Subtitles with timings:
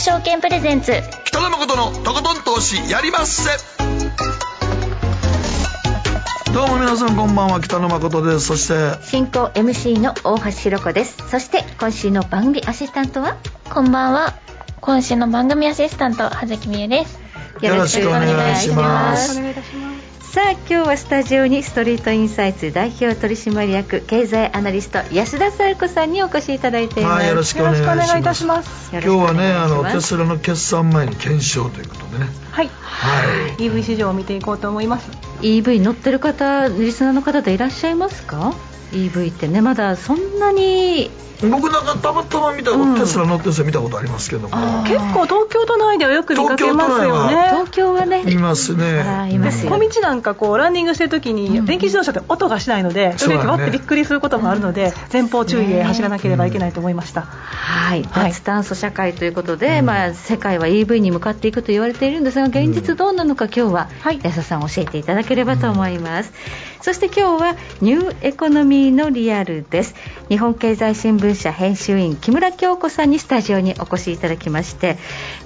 [0.00, 0.94] ク証券プレゼンツ。
[1.26, 3.50] 北野誠のとことん投資やりまっせ。
[6.54, 8.46] どうも皆さんこんばんは北野誠です。
[8.46, 11.18] そして進行 MC の大橋ひろ子です。
[11.28, 13.36] そして今週の番組アシスタントは？
[13.68, 14.38] こんばんは。
[14.80, 17.20] 今週の番組アシスタント葉月美恵です。
[17.60, 19.38] よろしくお願いします。
[19.38, 19.79] お願いいたします
[20.30, 28.90] さあ今日はスタジオにストリートインサイツ代表取締役経済アナリスト安田紗友子さんにお越しいただいています、はいよろしくお願いいいたします。
[28.92, 32.30] 今日はねあのテテスラの決算前に検証ということでね。
[32.52, 32.68] はい。
[32.68, 33.26] は
[33.58, 33.60] い。
[33.60, 38.54] EV 市場を見ていこうと思います EV 乗ってる方リスナーの方でいらっしゃいますか
[38.92, 41.10] ？EV ってねまだそんなに
[41.48, 42.94] 僕なんかたまたま見たこと、うん。
[42.96, 44.48] テスラ乗ってる人見たことありますけども。
[44.52, 47.48] あ結構東京都内ではよく見かけますよね。
[47.50, 48.30] 東京はね。
[48.30, 49.02] いますね
[49.68, 53.62] 小道なんかこうランニングしてる時に電気自動車って音がしないので、それでそうだね。
[53.62, 58.32] わってびっくりすることもあるので前方注意で走らなければいけないと思いました、はい、はい。
[58.32, 64.20] 脱炭素社会ということで、まあ、世界は EV に向かっていくと言われているんですが現実どうなのか今日ははい。
[64.22, 66.32] 安田さん教えていただけければと思います、
[66.82, 69.94] そして今日はニューエコノミーのリアルです。
[70.28, 74.96] 日本経済新聞社編集員木村京子さんにスタジオにお越しいただきまして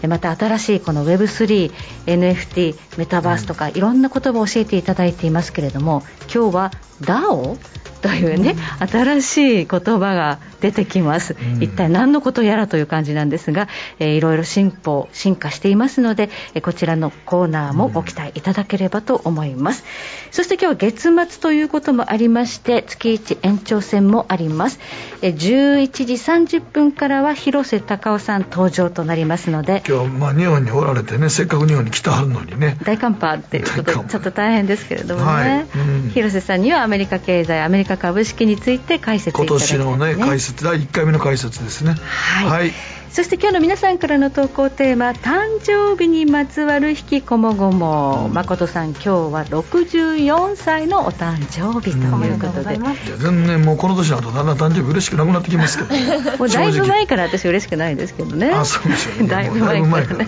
[0.03, 1.73] えまた新しいこの Web3、
[2.07, 3.81] NFT、メタバースとかい。
[3.81, 7.59] ろんな言葉を教えていただいていますけれども今日は DAO
[8.05, 11.63] というね、新しい言葉が出てきます、うん。
[11.63, 13.67] 一体何のことやらという感じなんですが、
[13.99, 19.85] えーいろいろ進歩進化していますので、えーこちらのコーナーもご期待いただければと思います、
[20.31, 24.79] そして今日は月末ということもありまして月1延長戦もあります、
[25.23, 32.77] えー11時30分からは広瀬隆夫さん登場となりますので今日まあ日本におられてねせっかく日本に来たはるのにね。
[32.85, 35.67] 大寒波っていうことちょっと大変ですけれどもね、はい。
[35.79, 36.11] うん。
[36.11, 41.95] 広瀬さんにはアメリカ経済アメリカ株式について解説い今ただきたい年のね解説第1回目の解説ですね。
[41.95, 42.73] はい、はい
[43.11, 52.77] そして今日の皆さんからの投稿テーマ誕生日にまつわる引きこもごも、誠さん今日は64歳のお誕生日とうんいうことで、
[53.19, 55.95] 全然もうこの年になるとだんだん誕生日嬉しくなくなってきますけど。
[56.39, 58.51] もうだいぶ前から私嬉しくないですけどね。
[58.51, 59.29] あそうでしょうね。
[59.31, 60.25] だいぶ前から。
[60.25, 60.27] ね。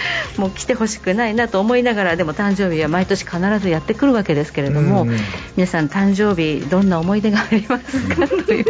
[0.36, 5.16] もう来てほしくないなと思いながらでも誕生日は毎年必ずやってくるわけですけれども、うん
[5.56, 8.26] 皆さん誕生日どんな思い出がありますか？
[8.26, 8.64] という。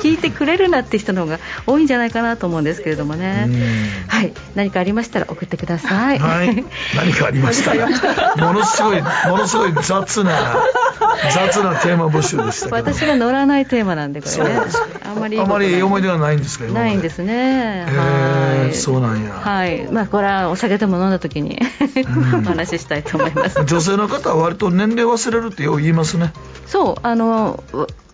[0.00, 3.46] 聞いてくれるなって人の方が多いんじゃないかなと思うんですけれどもね。
[3.48, 4.08] うん。
[4.08, 4.32] はい。
[4.54, 6.48] 何かありましたら送ってください、はい、
[6.96, 7.74] 何かありました？
[7.74, 7.86] ら
[8.36, 10.32] ものすごいものすごい雑な
[11.32, 12.76] 雑なテーマ募集でしたけど。
[12.76, 14.60] 私が乗らないテーマなんでこれね。
[15.04, 17.86] あんまりいいあまり思い出はないんですか今までないんですね。
[17.86, 18.74] はい。
[18.74, 19.32] そうなんや。
[19.32, 19.86] はい。
[19.90, 21.58] まあこれはお酒でも飲んだ時に
[22.32, 22.40] うん。
[22.40, 23.64] お話ししたいと思います。
[23.64, 26.32] 女性の方は割と年齢忘れるってよう言いますね。
[26.66, 26.94] そう。
[27.02, 27.62] あの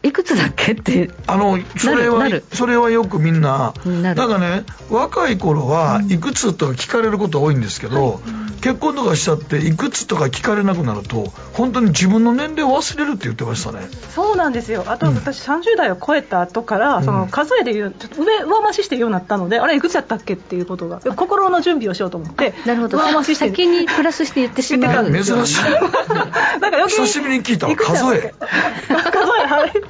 [0.03, 1.11] いくつだっけって。
[1.27, 8.21] あのそれはそれはよくみんななんかね若い頃はいくつとか聞かれること多いんですけど、
[8.62, 13.81] 結婚とかしちゃっていくつとか聞かれなくなると本当に自分の年齢を忘れるって言ってましたね。
[14.15, 14.84] そうなんですよ。
[14.87, 22.99] あと私30代を超えた後から、その数えで言うちょっと上上増しして言うようになったのであれいくつやったっけっていうことが心の準備をしようと思ってなるほど。
[22.99, 23.49] 上増しして。
[23.49, 25.12] 先にプラスして言ってしまう。
[25.12, 25.62] 珍しい。
[26.60, 27.77] なんか久しぶりに聞いたわ。
[27.77, 28.34] 数え。
[28.89, 29.90] 数えはい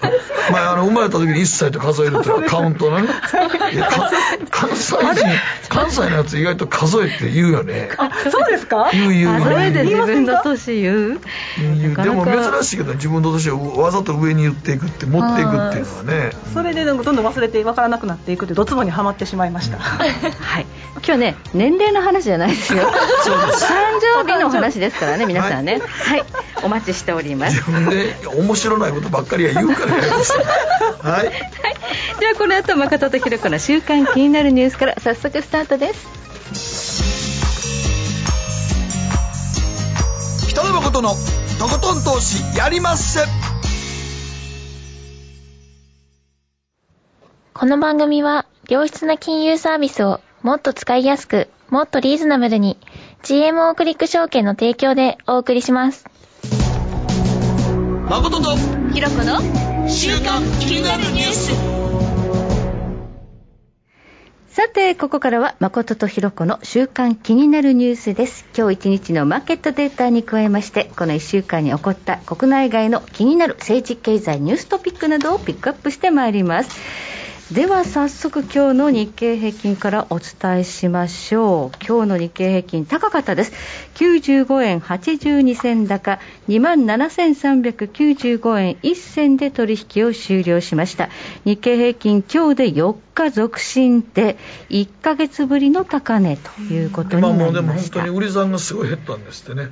[0.50, 3.08] 前あの生まれた時に1歳と数えるというカウントのね。
[3.72, 4.10] いやか
[4.50, 5.26] 関西人
[5.68, 7.90] 関西のやつ意外と数えって言うよね。
[7.96, 8.88] あそうですか？
[8.92, 11.20] 言う言う数えで言う自分の年言う。
[11.58, 16.30] 言うでも珍しいけど自分の年をわざと上に言っていくって持っていくっていうのはね。
[16.52, 20.66] それでどんどん忘れて分からなくなっていくってドツボにはまってしまいました、はい。
[21.04, 22.82] 今日ね年齢の話じゃないですよ。
[22.90, 25.80] 誕生日の話ですからね皆さんね。
[26.04, 26.24] はい、
[26.62, 27.56] お待ちしております。
[27.56, 31.26] 自分で面白ないことばっかりは言うからやりますはい。
[31.26, 31.32] はい、
[32.20, 36.20] ではこの後誠とひろ子の週刊気になるニュースから早速スタートです。
[40.48, 41.10] 北野誠の
[41.58, 43.20] とことん投資やりまっせ
[47.54, 52.78] この番組は良質な金融サービスをもっと使いやすくもっとリーズナブルに
[53.22, 56.06] GMO クリック証券の提供でお送りします
[58.10, 58.56] 誠と
[58.92, 59.38] ひろ子の
[59.88, 61.52] 週刊気になるニュース。
[64.52, 68.48] さてここからは誠とひろ子の週刊気になるニュースです。
[68.58, 76.70] 今日一日のマーケットデータに加えましてこの1週間に起こった国内外の気になる政治経済ニューストピックなどをピックアップしてまいります
[77.52, 81.84] では早速今日の日経平均からお伝えしましょう。
[81.84, 83.52] 今日の日経平均高かったです。
[83.96, 86.20] 95円82銭高。
[86.48, 91.08] 2万7395円1銭で取引を終了しました。
[91.44, 94.38] 日経平均今日で4日続伸で
[94.68, 97.42] 1か月ぶりの高値ということになりました。
[97.42, 99.68] 今もうでも本当に売り算がすごい減ったんですってね。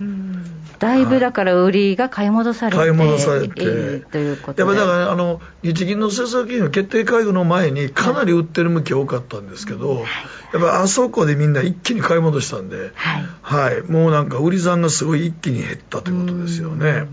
[0.81, 4.63] だいぶだから売りが買い戻されて、買い戻されて、ということで。
[4.63, 10.05] やっぱだから、あの日銀の政策金融決定会合の前にかなり売ってる向き多かったんですけど、はい、や
[10.59, 16.91] っぱあそこでみんな一気に買い戻したんで、はい、はい、もうなんか売り算がすごい一気に減ったということですよね。
[16.91, 17.07] はい。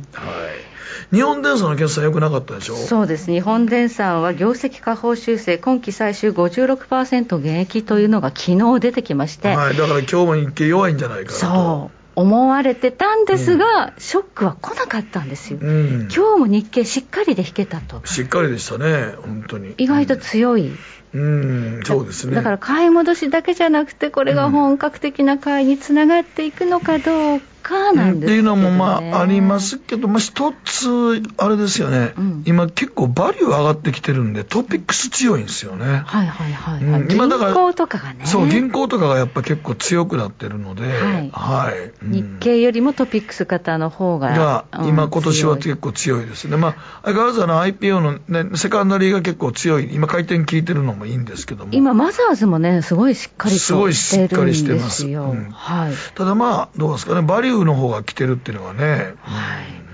[1.12, 2.75] 日本電産の決算良くなかったでしょ？
[2.75, 3.31] そうです。
[3.31, 11.46] 日本電産は業績下方修正今期最終56%減益というのが昨日出てきまして、はい、だから今日も日経弱いんじゃないかなと。
[11.46, 18.01] そう思われてたんですが、うん、ショックは来なかったんですよ、うん、今日も日経しっかりで引けたと。
[18.06, 19.73] しっかりでしたね本当に。
[19.77, 20.71] 意外と強い、
[21.13, 22.35] うん、そうですね。
[22.35, 35.85] だから買い戻しだけじゃなくてこれが本格的な買いにつながっていくのかどうかかなんです、ね、っていうのもまあありますけど、まあ、一つ、あれですよね、うん、今、結構バリュー上がってきてるんで、トピックス強いんですよね。
[36.06, 38.25] はいはいはい、はいうん、今だから銀行とかがね。
[38.25, 41.29] そう、銀行とかがやっぱ結構強くなってるので、はい。
[41.33, 44.29] はい、うん、日経よりもトピックス型の方が。
[44.29, 46.57] が、今、今年は結構強いですね。
[46.57, 51.71] まあ、相変わらずあの IPO の、ね、セカンダリーが結構強い、今、回転効いてるのもいいんですけども。
[51.73, 55.06] 今、マザーズもね、すごいしっかりとすごいしっかりしてます。
[55.06, 55.94] はい。
[56.15, 59.16] ただまあ、どうですかね、バリューの方が来てるっていうのはね。
[59.19, 59.85] はい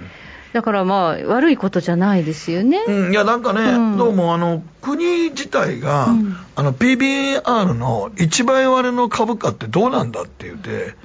[0.53, 2.83] だからまあ、悪いことじゃないですよね。
[2.87, 10.95] うん、いや、なんかね、うん、どうもあの、国自体が、うん、あの PBR の1倍割れの株価ってどうなんだって言って、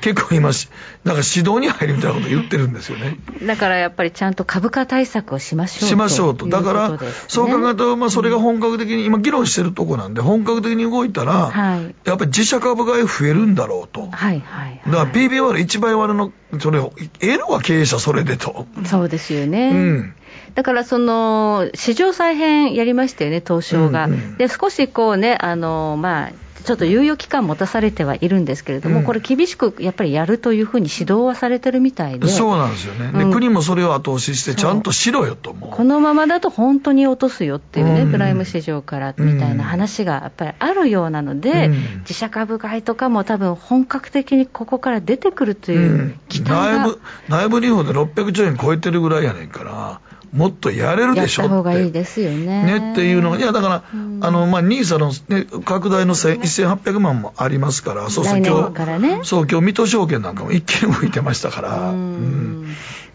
[0.00, 0.68] 結構今し、
[1.02, 3.18] なんか指導に入るみたいなこと言ってるんですよね。
[3.42, 6.46] だからやっぱりちゃんと株価対策をしましょうしましょうと。
[6.46, 6.98] だから、
[7.28, 14.08] そう考えると、まあそれが本格的に、今議論してるとこなんで、本格的に動いたら、はい、やっぱり自社株買い増えるんだろうと。
[14.10, 18.66] はいはい、だから PBR1 倍割れの、それを、得るわ経営者それでと。
[18.94, 19.70] そうですよね。
[19.70, 20.14] うん。
[20.54, 24.06] だからその市場再編やりましたよね、東証が。
[24.06, 26.32] うんうん、で少しこうねあの、まあ、
[26.64, 41.68] ちょっと猶予期間持たされてはいるんですけれども、うん、これ、厳しくやっぱりやるというふうに指導はされてるみたいで、そうなんですよね、で、うん、国もそれを後押しして、ちゃんとしろよと思うこのままだと本当に落とすよっていうね、うん、プライム市場からみたいな話がやっぱりあるようなので、
[42.00, 50.00] 自社株買いとかも多分本格的にここから出てくるという期待が、内部内部留保で600兆円超えてるぐらいやねんから。
[50.34, 51.52] もっとやれるでしょって。
[51.54, 52.80] やった方がいいですよね。
[52.80, 62.66] ねっていうのいやだから、うん、あの、まあ、ニーサの、ね、拡大の1800万もありますから、そうそう、今日、ね、そう、今日、水戸証券なんかも一気に動いてましたから、うん、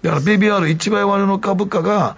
[0.02, 2.16] だから PBR1 倍割れの株価が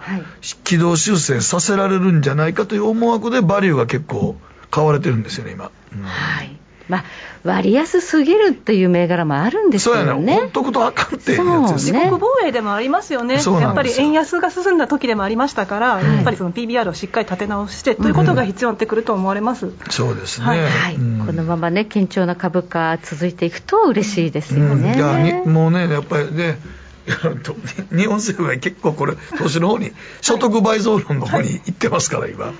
[0.62, 4.36] 軌道修正させられるんじゃないかという思惑で、バリューが結構
[4.70, 5.72] 買われてるんですよね、今。
[5.94, 7.04] うん、はいまあ、
[7.44, 10.00] 割安すぎるっていう銘柄もあるんですよね。
[10.02, 10.34] そうやね。
[10.34, 11.98] ほっとくとあかんっていうやつですね。
[11.98, 13.34] 自国防衛でもありますよね。
[13.34, 19.66] やっぱり円安が進んだ時でもありましたから、はい、やっぱりその PBR をしっかり立て直して、ということが必要になってくると思われます。
[19.66, 20.46] うん、そうですね。
[20.46, 20.62] はい。
[20.62, 25.42] はいうん、このままね、堅調な株価続いていくと嬉しいですよね。
[25.44, 26.58] うん、もうね、やっぱりね、
[27.94, 32.52] 日本政府が結構これ、投資の方に、所得倍増論の方に行ってますから、今。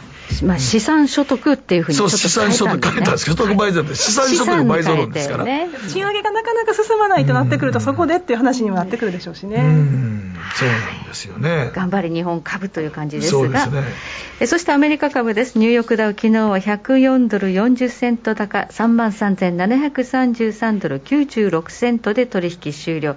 [0.42, 2.80] まあ、資産所得っていうふうにそう、資産所得。
[2.80, 5.44] 変えたんです所得倍増って、資産所得倍増論ですから。
[5.44, 9.62] ね、賃上げがなかなか進まないとなってくると、そこでっていう話にもなってくるでしょうしね。
[10.42, 11.70] うんそうなんですよね。
[11.74, 13.82] 頑張り日本株という感じですが、そね、
[14.40, 15.58] えそしてアメリカ株です。
[15.58, 23.16] ニューヨークダウ、昨日は104ドル40セント高、3万3733ドル96セントで取引終了。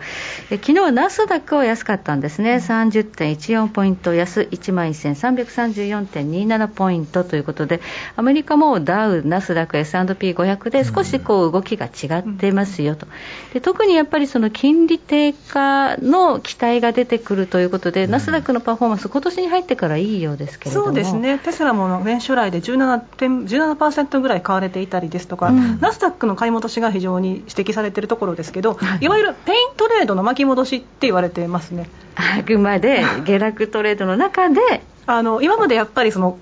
[0.49, 2.55] え昨日はナスダックは安かったんですね。
[2.55, 7.81] 30.14ポイント安、1万1334.27ポイントということで、
[8.15, 13.07] アメリカもダウ、ナスダック、S&P500 で少しこう動きが違ってますよと。
[13.53, 20.85] で特にやっぱりその金利低下の期待が出てくるということで、ナスダックのパフォーマンス、今年に入ってからいいようですけれども。
[20.87, 23.05] そうですね、テスラも年初来で 17%,
[23.45, 31.89] 17ぐらい買われていたりですとか、うん、ナスダックの買い戻しが非常に指摘されているところですけど、はい、いわゆるペイントレードの巻き戻しって言われてますね。
[32.15, 34.59] あくまで 下落トレードの中で
[35.05, 36.37] あの今までやっぱりその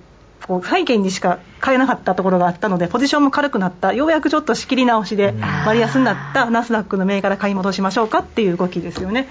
[0.47, 5.33] こう債券にしか買えなかったところがあったのでポジションも軽くなったようやくちょっと仕切り直しで
[5.65, 9.27] 割安になったナスダックの銘柄買い戻しましょうかっていう動きですよね。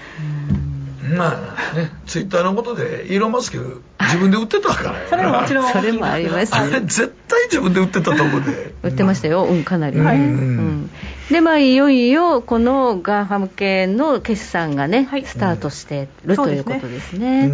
[1.03, 4.95] まあね、ツイッターのことで、イーロン・マスク、自分で売ってたから。
[5.09, 5.71] それももちろん。
[5.71, 8.73] それもあります、あれ、絶対自分で売ってたと思うで。
[8.83, 9.99] 売ってましたよ、うん、かなり。
[9.99, 10.89] はい、うん、
[11.29, 17.51] で、まあ、いよいよ、このガーファム系の決算がね、はい、スタートしてる、ということですね。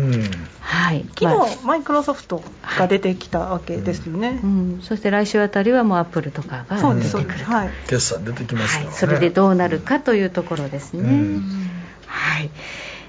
[0.60, 1.06] はい。
[1.18, 2.44] 昨日、マイクロソフト
[2.77, 4.39] が出てきたわけですよね。
[4.44, 8.89] うん、そして来週あたりはもうアップルとかが出てくるはい、決算出てきますから。
[8.89, 11.39] ね、それでどうなるかというところですね。
[12.06, 12.50] はい。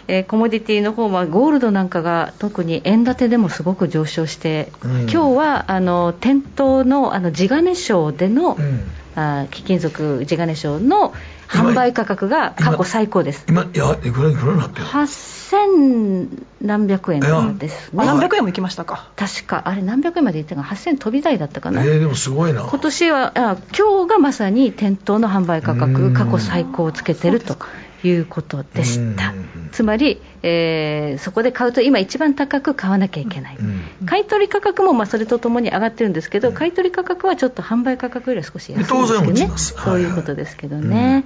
[0.09, 8.83] えー、コモディティの方はゴールドなんかが特に円建てでもすごく上昇して、うん、今日はあの店頭のあの地金賞での、うん、
[9.15, 11.15] あ貴金属地金賞の
[11.49, 13.45] 販売価格が過去最高です。
[13.49, 18.05] 今いやいくらいくらなってる8000何百円ですね。
[18.07, 19.11] 何百円もいきましたか。
[19.17, 21.83] 確かあれ何百円までいったか8000飛び台だったかな？
[21.83, 22.63] えー、でもすごいな。
[22.63, 27.57] 今年はあ今日がまさに店頭の販売価格過去最高をつけてると。
[28.03, 29.35] いうことでした、
[29.73, 33.59] つまり、えー、そこで買うと今、一番高く買わなきゃいけない、
[34.07, 41.25] 買取価格もまあそれとともに上がってるんですけど、買取価格はちょっと販売価格よりは少し安いんですけどね、そういうことですけどね。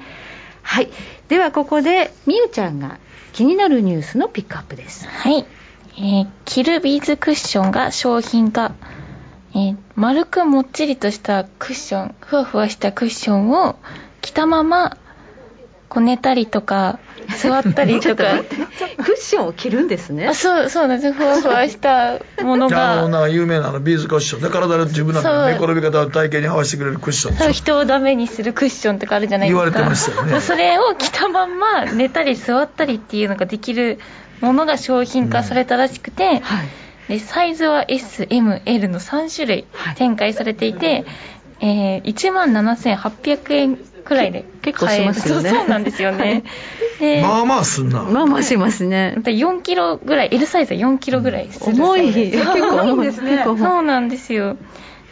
[0.63, 0.89] はい、
[1.29, 2.99] ではここでみゆちゃんが
[3.33, 5.07] 気になるニュースのピックアップです。
[5.07, 5.45] はい。
[5.97, 8.75] えー、キルビーズクッションが商品化、
[9.55, 13.77] えー、丸くもっちりとしたクッションふわふわしたクッションを
[14.21, 14.97] 着たまま
[15.95, 16.99] こねたりとか
[17.41, 18.25] 座ったりとか。
[18.99, 20.29] クッションを着るんですね。
[20.29, 21.13] あそうそうなんです。
[21.13, 22.95] ふわふわしたものが。
[22.95, 24.43] あのな有名なあのビーズクッション。
[24.43, 27.37] で体で自分の寝転び方を体型に合わせてくれるクッション。
[27.37, 29.71] そう人をダメにするクッションとかあるじゃないですか。
[29.71, 30.41] 言われてましたよね。
[30.41, 33.99] それを着たまんま寝たり座ったりっていうのができる
[34.41, 36.69] ものが商品化されたらしくて、うんはい。
[37.09, 41.05] でサイズは SML の3種類展開されていて、はい、
[41.61, 45.51] えー、1万7800円くらいで結構しますよね。
[45.51, 46.45] そうなんですよね。
[47.01, 48.03] でまあまあすんな。
[48.03, 49.17] まあまあしますね。
[49.19, 53.07] 4キロぐらい L サイズは4キロぐらいする重い結構重い。
[53.07, 53.43] ですね。
[53.45, 54.57] そうなんですよ。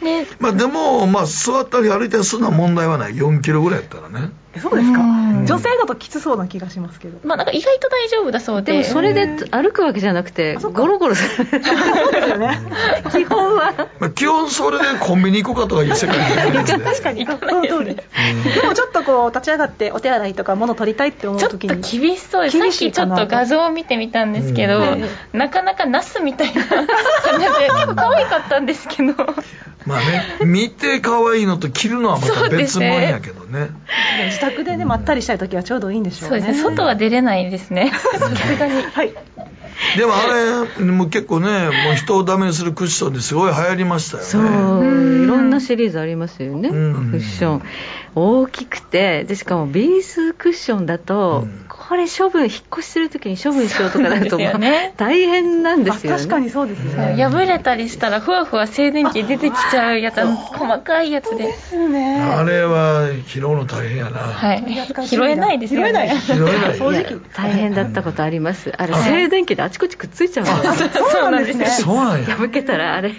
[0.01, 3.13] でまあでもまあ座ったり歩いたりするのは問題はない。
[3.13, 4.31] 4キロぐらいやったらね
[4.61, 4.99] そうですか？
[5.45, 7.19] 女性だときつそうな気がしますけど。
[7.23, 8.71] まあなんか意外と大丈夫だそうで。
[8.73, 11.45] でもそれで歩くわけじゃなくてゴロゴロする。
[11.49, 12.59] そうですよね。
[13.11, 16.17] 基本は、まあ、基本それでコンビニ行こうかとかいう世界
[16.65, 17.25] じゃない 確かに。
[17.25, 17.95] その通り。
[17.95, 21.69] でもちょっとこう立ち上がってお手洗いとか物取りたいって思う時に。
[21.69, 22.43] ちょっと厳しそう。
[22.43, 24.97] ですさっきちょっと画像を見てみたんですけど、
[25.33, 26.87] なかなかナスみたいな感じ
[27.39, 29.13] で結構 可愛かったんですけど。
[29.85, 33.67] まあね見て可愛いのと着るのはまた別物やけどね。
[34.27, 36.41] 自宅でねまったりしたい時はちょうどいいんでしょうね。
[36.41, 36.69] そうですね。
[36.69, 37.91] 外は出れないですね。
[37.95, 38.81] さすがに。
[38.81, 39.13] はい
[39.97, 40.25] でもあ
[40.77, 44.29] れもう結構ねもう人をダメにするクッションですごい流行りましたよね。
[44.29, 45.23] そう。
[45.23, 47.61] いろんなシリーズありますよね、クッション。
[48.15, 56.17] 大きくてでしかもビーズクッションだと、これ処分引っ越しするときに処分しようとかなるとね、 大変なんですよね。
[56.17, 57.15] 確かにそうですね。
[57.17, 60.23] 破れたりしたらふわふわ静電気出てきちゃうやつ。
[60.23, 61.51] 細かいやつで。
[61.53, 62.21] すね。
[62.21, 64.19] あれは拾うの大変やな。
[64.19, 64.63] はい。
[65.07, 65.89] 拾えないですよね。
[65.89, 66.09] 拾えない。
[66.77, 68.71] 掃除機大変だったことあります。
[68.77, 70.89] あれ静電気であちこちくっついちゃうんですよ。
[71.09, 71.65] そうなんですね。
[71.67, 72.35] そうなんや。
[72.35, 73.13] 破けたらあれ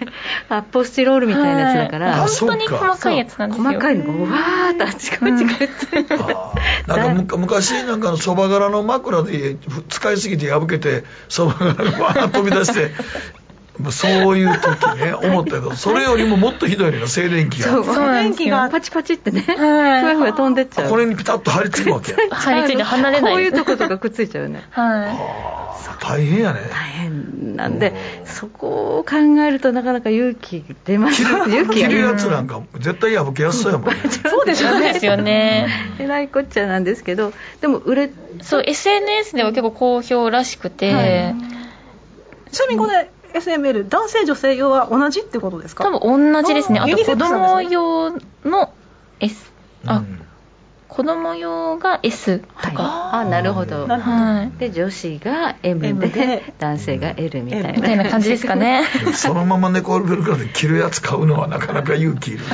[0.48, 2.26] 発泡スチロールみたいなやつだから。
[2.26, 3.64] 本当に細かいやつなんですよ。
[3.64, 6.16] 細かいのがわーっとあちこちくっついて。
[6.86, 9.56] なんか昔なんかのそば柄の枕で
[9.88, 12.90] 使いすぎて破けてそば柄がわーっと飛び出して
[13.90, 17.68] そういう時ね思ったけどそれよりももっとひどいのが静電気が。
[17.68, 17.84] そう。
[17.84, 18.68] 静電気が。
[18.70, 19.40] パチパチってね。
[19.40, 20.90] ふわふわ飛んでっちゃう。
[20.90, 23.32] これにピタッと張り付くわけ張り付いて離れない。
[23.32, 24.64] こういうとことかくっついちゃうね。
[24.70, 25.64] はい。
[26.00, 26.60] 大変やね。
[26.70, 31.22] 大変なんでそこを考えるとなかなか勇気出ます。
[31.22, 33.96] 勇気着るやつなんか絶対破けやすそうやもん ね。
[34.24, 34.62] そうです
[35.06, 35.68] よね。
[35.98, 38.10] えらいこっちゃなんですけどでも売れ
[38.42, 41.34] そう SNS では結構好評らしくて、はい、
[42.50, 45.84] ちなみにこれ SML 男性女性用は同じってことですか？
[45.84, 46.80] 多分同じですね。
[46.80, 48.10] あと子供用
[48.44, 48.72] の
[49.20, 49.52] S
[49.86, 50.20] あ、うん
[50.94, 56.54] 子供用が S とか、はい、あなるほど、はい、で女子が M でで。
[56.60, 57.72] 男性が L みたいな。
[57.72, 58.84] みたいな感じですかね。
[59.12, 62.44] そのまま猫ベルクラで着るやつ買うのはなかなか勇気いる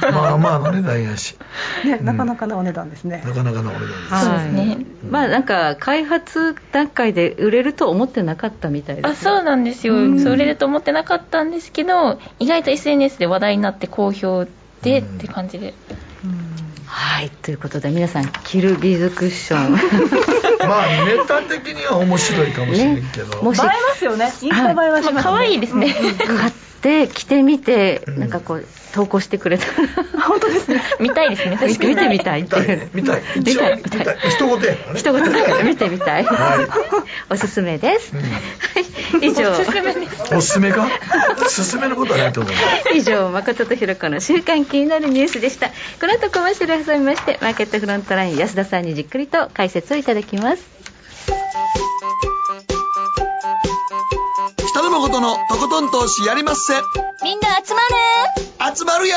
[0.00, 1.36] な まあまあの値段やし、
[1.84, 3.22] ね、なかなかのお値段ですね。
[3.26, 4.78] なかなかのお値段です、そうですね、
[5.10, 14.46] まあなんか開発段階で売れると思ってなかったみたいです、あそうなんですよ、そう売れると思ってなかったんですけど意外と SNS で話題になって好評
[14.82, 15.72] でって感じで、は
[16.98, 19.72] はいということで皆さんキルビズクッション。
[20.66, 24.32] まあネタ的には面白いかもしれんけど、ね、もし映えますよね。
[24.40, 25.94] インスタ映えはします、ね、可愛いですね、
[26.26, 30.22] 買って着てみて、なんかこう投稿してくれたら。
[30.22, 30.82] 本当ですね。
[31.00, 31.58] 見たいですね。
[31.66, 32.40] 見て見てみたい。
[32.42, 32.74] ってい。
[32.74, 33.22] う見たい。
[33.36, 33.76] 見たい。
[33.76, 34.16] 見たい。
[34.30, 34.98] 一言やからね。
[34.98, 36.66] 一言だから見てみたい、 はい、
[37.30, 38.26] おすすめです、うん、は
[39.24, 39.28] い。
[39.28, 39.50] 以上。
[40.36, 40.88] おすすめか？
[41.48, 42.52] すめのことはないと思う。
[42.94, 45.68] 以上誠とひろ子の週間気になるニュースでした。
[45.68, 52.35] この後コマーシャル挟みましてマーケットフロントライン安田さんにじっくりと解説をいただきます
[54.86, 56.74] 北野誠のとことん投資やりまっせ。
[57.24, 57.80] みんな集ま
[58.70, 59.16] る集まるよ。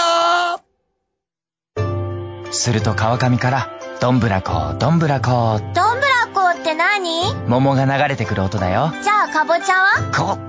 [2.52, 3.70] すると川上から
[4.02, 7.36] どんぶらこどんぶらこどんぶらこって何？
[7.48, 8.92] 桃が流れてくる音だよ。
[9.04, 10.12] じゃあかぼちゃは？
[10.12, 10.40] こ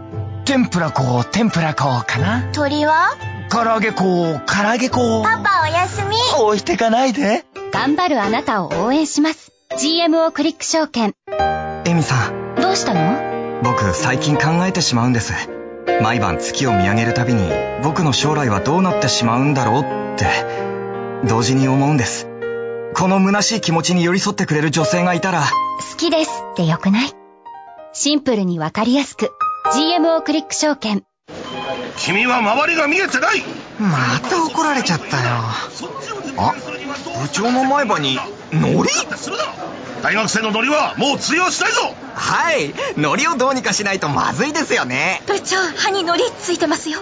[0.46, 2.50] 天ぷら粉天ぷら粉かな。
[2.54, 3.10] 鳥は？
[3.50, 4.02] 唐揚げ粉
[4.46, 6.16] 唐揚げ粉パパおやすみ。
[6.42, 7.44] 置いてかないで。
[7.72, 9.52] 頑張るあなたを応援します。
[9.76, 11.14] GMO クリック証券。
[11.84, 12.54] エミさん。
[12.58, 13.29] どうしたの？
[13.62, 15.32] 僕最近考えてしまうんです。
[16.02, 17.50] 毎晩月を見上げるたびに
[17.82, 19.84] 僕の将来はどうなってしまうんだろうっ
[20.16, 20.26] て
[21.28, 22.26] 同時に思うんです。
[22.94, 27.12] この虚しい気持ちに寄り添ってくれる女性がいたら好きですってよくない？
[27.92, 29.30] シンプルにわかりやすく
[29.74, 31.04] GMO クリック証券。
[31.98, 33.42] 君は周りが見えてない！
[33.78, 35.22] また怒られちゃったよ。
[36.38, 36.54] あ
[37.22, 38.18] 部長の前歯に
[38.52, 38.88] ノリ
[40.02, 41.94] 大学生のノリはもう通用しないぞ。
[42.14, 42.72] はい。
[42.96, 45.22] ノリをどうにかしないとまずいですよね。
[45.26, 47.00] 部長歯にノリついてますよ。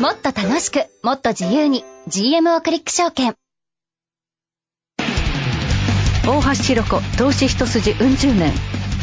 [0.00, 3.36] もっと楽しくもっと自由に GMO クリック証券。
[6.24, 8.52] 大橋ひろ子投資一筋うん十年。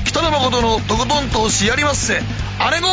[0.06, 2.20] 北野誠のとことん投資やりまっせ
[2.58, 2.88] あれご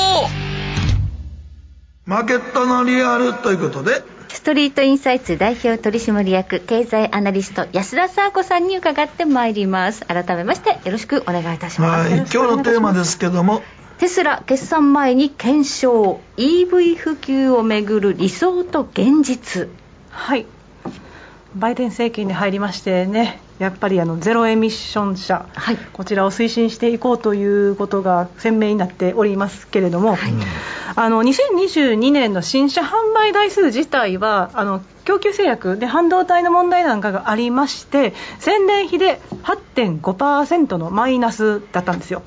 [2.04, 10.04] マーケットのリアルということでストリートインサイツ代表取締役経済アナリスト安田沙子さんに伺ってまいります。
[10.06, 13.62] 改めましてよろしくお願いいたします、はい、今日のテーマですけども。
[13.98, 16.20] テスラ決算前に検証。
[16.36, 19.68] EV 普及をめぐる理想と現実。
[20.10, 20.46] はい。
[21.54, 30.32] バイデン政権に入りましてねやっぱりあのゼロエミッション車、はい、こちらを推進していこうということが鮮明になっておりますけれども、はい、
[30.94, 38.12] あの2022年の新車販売台数自体はあの供給制約で半導体の問題なんかがありまして
[38.44, 42.22] 前年比で8.5%のマイナスだったんですよ、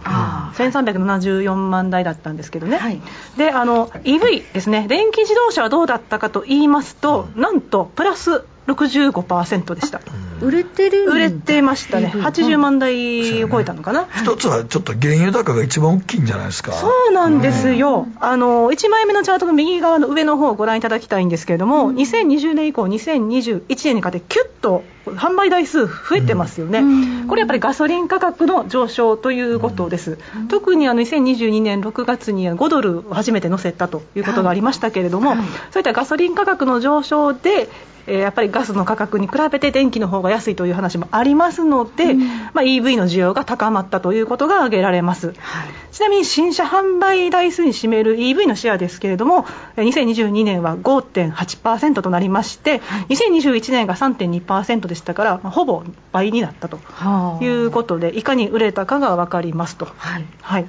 [0.54, 3.02] 1374万台だったんですけどね、はい、
[3.38, 4.88] であの EV ですね。
[4.88, 10.02] 電気自動車はどうだったかと言いますと、なんとプラス65%でした。
[10.42, 16.72] 売れてる売れてましたね、80万台を超えたのかな、一つはちょっと原油高が一番大きいんじゃないですか？
[16.74, 35.40] そうなんですよ、うん、あの1枚目のチャートの右側の上の方をご覧いただきたいんですけれども、うん、2020年以降、2021年にかけて、キュッと販売台数増えてますよね、うん、これやっぱりガソリン価格の上昇ということです、うん、特にあの2022年6月に5ドルを初めて乗せたということがありましたけれども、はい。
[35.40, 37.70] はい、そういったガソリン価格の上昇で、
[38.10, 45.38] えー、やっぱりガスの価格に比べて電気の方が安いという話もありますので、うん、まあ、EV の需要が高まったということが挙げられます、はい、
[45.92, 49.46] ちなみに新車販売台数に占める EV のシェアですけれども
[49.78, 56.80] 2022年は5.8%となりまして、はい、2021年が3.2%でしたから、まあ、ほぼ倍になったと
[57.44, 59.86] いうことでいかに売れたかが分かりますと。
[59.86, 60.68] はい、はい。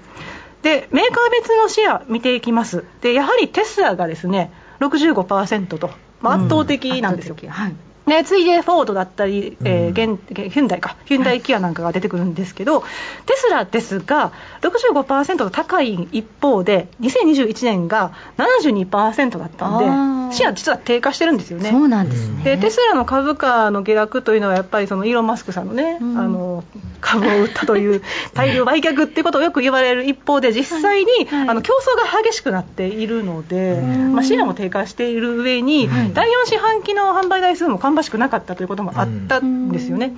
[0.63, 2.85] でメーカー別のシェア見ていきます。
[3.03, 5.91] でやはりテスラがですね65%と
[6.21, 7.37] まあ、圧倒的なんですよ。
[7.41, 7.75] うん、はい
[8.11, 21.71] ね、次いでフォードだったり、えー、現ヒュンダイか、ヒュンダイキアなんかが出てくるんですけど、テスラですが、65%と高い一方で、2021年が72%だったんで、シェア実は低下してるんですよね。
[21.71, 22.43] そうなんですね。
[22.45, 26.65] でテスラの株価の下落というのは、やっぱりそのイーロン・マスクさんのね、うん、あの
[27.01, 28.03] 株を売ったという
[28.35, 31.39] 大量売却っていうことをよく言われる一方で、実際に、はい。
[31.41, 40.15] はい、あの競争が激しくなっているので、まあ、シェアも低下している上に、第4四半期の販売台数も芳しくなかったということもあったんですよね。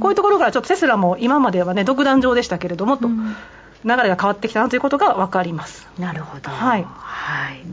[0.00, 3.16] こういうところからちょっとテスラも今まではね独壇場でしたけれどもと、流
[3.84, 5.88] れが変わってきたなということが分かります。
[5.98, 6.50] なるほど。
[6.50, 6.86] はい。
[6.88, 7.64] はい。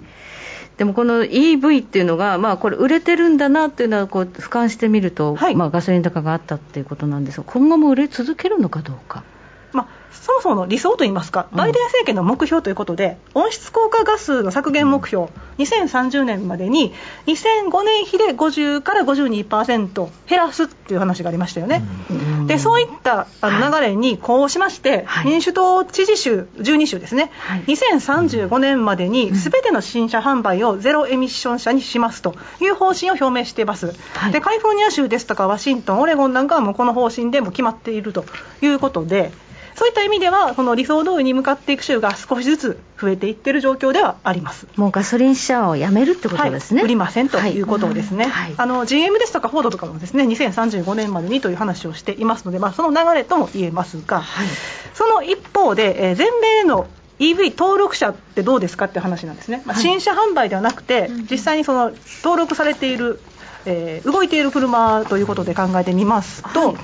[0.77, 9.23] でもこの EV っていうのが、まあ、これ、売れてるんだなっていうのはこう俯瞰してみると、はい、まあ、ガソリン高があったっていうことなんですが、今後も売れ続けるのかどうか。
[10.09, 16.93] まあ、そもそもの理想といいますか、バイデン政権の目標ということで、うん、温室効果ガスの削減目標、2030年までに
[17.27, 21.83] 2005年比で50から52%減らすっていう話がありましたよね。
[22.09, 38.25] うん、でそういったあの流れにこうしまして、はい、民主党知事州12州ですね、はい、2035年までにすべての新車販売をゼロエミッション車にしますという方針を表明しています、はい、でカリフォルニア州ですとかワシントン、オレゴンなんかはもうこの方針でも決まっていると
[38.61, 39.31] いうことで、
[39.79, 44.67] そういった意味では、この理想通りに向かっていく州が少しずつ増えていっている状況ではあります。
[44.75, 54.47] もうガソリン車をやめるってことですね、はい、売りませんということですね、はい、あの GM ですとかフォードとかもですね2035年までにという話をしていますので、まあ、その流れとも言えますが、はい、
[54.95, 56.87] その一方で、えー、全米の
[57.19, 63.21] EV 登録者ってどうですかって話なんですね、まあ、新車販売ではなくて、実際にその登録されている、
[63.65, 66.75] えー、動いている車ということで考えてみますと、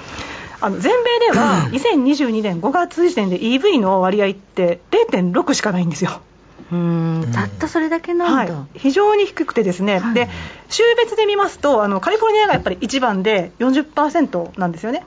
[0.66, 4.80] あの全米では2022年5月時点で EV の割合って
[5.12, 6.22] 0.6しかないんですよ。
[6.72, 7.30] うん。
[7.32, 10.28] たったそれだけなんだ、はい、非常に低くてですね、はい、で
[10.70, 15.06] 州別で見ますとあのカリフォルニアがやっぱり一番で40%なんですよね。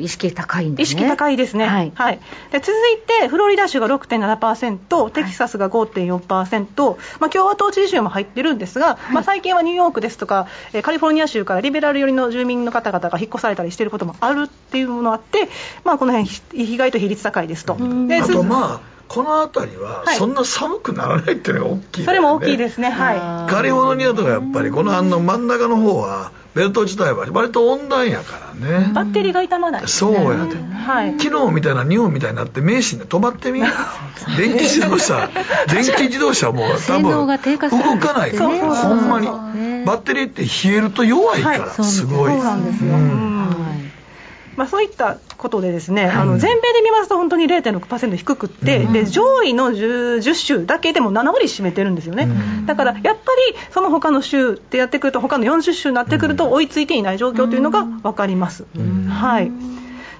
[0.00, 1.00] 意識高いんですね。
[1.00, 1.66] 意識高いですね。
[1.66, 1.92] はい。
[1.94, 2.20] はい、
[2.50, 10.48] で続いて、フロリダ州が6.7%、テキサスが5.4%、はい、まあ、共和党知事州も入ってるんですが、はい、まあ、最近はニューヨークですとか、
[10.82, 15.48] カリフォルニア州からリベラル寄りの住民の方々が引っ越されたりしていることもあるっていうものがあって、
[15.84, 16.30] まあ、この辺
[16.72, 17.76] 意外と比率高いですと。
[18.08, 22.88] であとまあこの辺りはそんな寒くならないっていうのが大きい、ね、それも大きいですね。
[22.88, 23.50] はい。
[23.50, 28.92] カリフォルニアとかやっぱりこのあの真ん中の方はベルト自体は割と温暖やからね。
[28.92, 35.30] バッテリーが傷まない、ね、そうやで、はい、昨日みたいな日本みたいになって名神で止まってみ電気自動車。
[35.72, 39.26] 電気自動車も多分動かない、ね、ほんまに。
[39.84, 42.32] バッテリーって冷えると弱いから、はい、すごい。
[42.32, 43.31] そうなんですよ、うん
[44.56, 52.26] まあ、そういったことでですね、はい、あの全米で見ますと本当に0.6%低くって、うん、で上位の 10, 10, 州だけでも7割占めてるんですよね、う
[52.62, 53.16] ん、だからやっぱり
[53.70, 58.66] その他の州ってやってくると他の40州になってくると追いついていない状況というのが分かります。
[59.08, 59.50] はい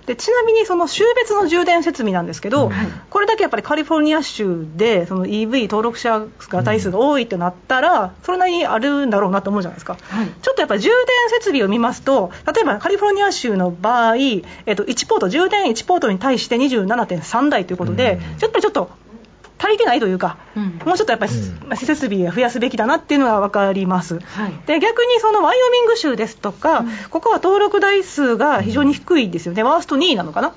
[0.07, 10.97] でちなみにその州別の充電設備なんですけど、はい、これだけやっぱりカリフォルニア州でその EV 登録者が台数が多いとなったら、それなりにあるんだろうなと思うじゃないですか、はい、ちょっとやっぱり充電
[11.31, 14.39] 設備を見ますと、例えばカリフォルニア州の場合、え
[14.73, 18.91] っと、1ポート、充電1ポートに対して27.3台ということで、ちょっとちょっと
[19.63, 30.51] 足りてないというか、うん、もうちょっとやっぱり、うん、設備を増やすべきだなっていうのが分かります、はい、で逆にそのワイオミング州ですとか、うん、ここは登録台数が非常に低いですよね、ワースト2位なのかな、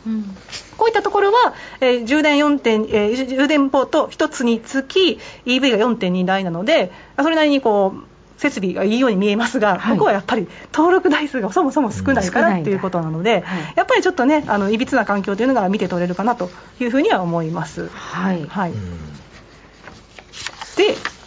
[0.77, 6.91] こういったところは、えー、充電4点、えー、充電ポート1つにつき EV が4.2台なので、
[7.21, 17.89] それなりにこう設備がいいように見えますが、はい、ここはやっぱり登録台数がそもそも少ないからっていうことなので、はい、やっぱりちょっとね、あのいびつな環境というのが見て取れるかなというふうには思います。
[17.89, 18.77] はい、はい、で、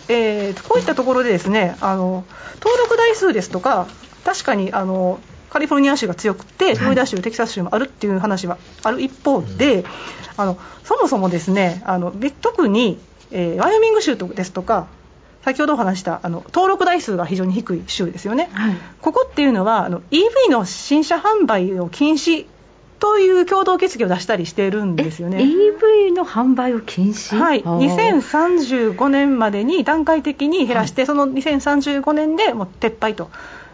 [0.09, 2.25] えー、こういったところでですね、あの
[2.63, 3.87] 登録台数ですとか、
[4.25, 9.85] 確かにあのカリフォルニア州が強くて、フロリダ州、テキサス州もあるっていう話はある一方で、
[10.37, 12.99] あのそもそもですね、あの特に、
[13.31, 14.89] えー、ワイオミング州ですとか、
[15.45, 22.47] 先ほどお話したあの登録台数が非常に低い州ですよね、はい、ここっていうのはあの EV の新車販売を禁止
[22.99, 25.39] という共同決議を出したりしてるんですよね。
[25.39, 27.39] EV の販売を禁止？
[27.39, 27.63] はい。
[27.63, 33.31] 2035年までに段階的に減らして、はい、その2035年でもう撤廃と。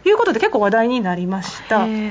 [0.07, 2.11] いうことで結構話題になりました、はい、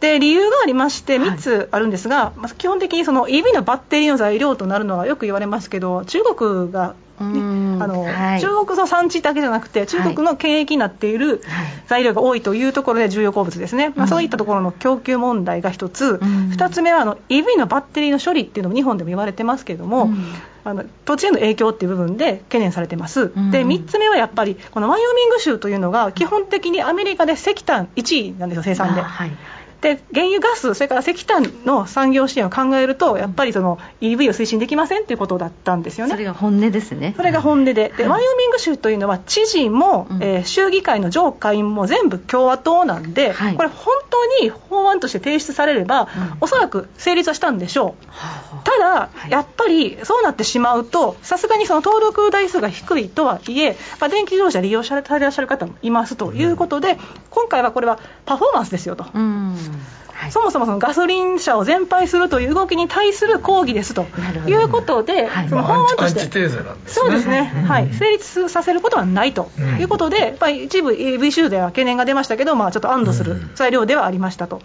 [0.00, 11.42] で理由がありまして3つあるんですが、はい、基本的にその EV のバッテリーの材料となるのはよく言われますけど中国があの、はい、中国の産地だけじゃなくて中国の権益になっている
[11.86, 20.24] 材料が多いというところで重要鉱物ですね、まあ、そういったところの供給問題が1つ、うん、2つ目はあの EV のバッテリーの処理っていうのも日本でも言われてますけれども、うん、
[20.64, 29.00] あの土地への影響っていう部分で懸念されてます、うん、で3つ目はやっぱりこのワイオミング州というのが基本的にアメリカで石炭1位なんですよ生産で。
[29.00, 29.30] はい
[29.80, 36.12] で原油ガス、それから石炭の産業支援を考えると、やっぱりその EV を推進できませんということだったんですよね。
[36.12, 37.14] それが本音ですね。
[37.16, 46.08] それが本音で、で、はい、ワイオミング州というのは、知事も、うん、えー、州議会の上下院も全部共和党なんで、はい、これ、本当に法案として提出されれば、うん、
[46.40, 48.06] おそらく成立はしたんでしょう。
[48.64, 56.98] ただ、はい、やっぱりそうなってしまうと、さすがにその登録台数が低いとはいえ、まあ、電気自動車利用されていらっしゃる方もいますということで、
[57.30, 59.06] 今回はこれはパフォーマンスですよと。
[59.14, 59.67] うん
[60.18, 64.04] はい、そもそもそのガソリン車を全廃するという動きに対する抗議ですと。
[64.48, 66.48] いうことで、その法案として、
[66.86, 69.48] そうですね、はい、成立させることはないと。
[69.78, 74.60] いうことで、やっぱり一部 EV 州では懸念が出ましたけど、まあ、ちょっと安堵する材料ではありましたと、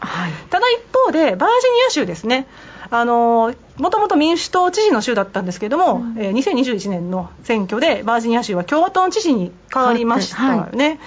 [0.49, 2.47] ただ一方で、バージニア州ですね、
[2.89, 10.87] あのもともと民主党知事の州だったんですけども、うん、えー、2021年の選挙でバージニア州は共和党の知事に変わりましたよね。
[10.87, 10.99] はい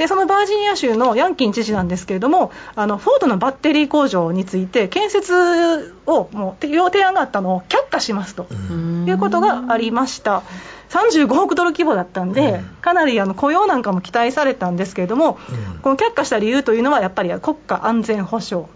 [0.00, 8.46] でそのバージニア州のヤンキン知事なんですけれどもあのフォードのバッテリー工場について建設をもう要提案があったのを却下しますと
[9.06, 10.42] いうことがありました。
[10.88, 15.38] 35億ドル規模だったんで、かなりあの雇用なんかも期待されたんですけれども、
[15.82, 18.68] この却下した理由というのは、やっぱり国家安全保障。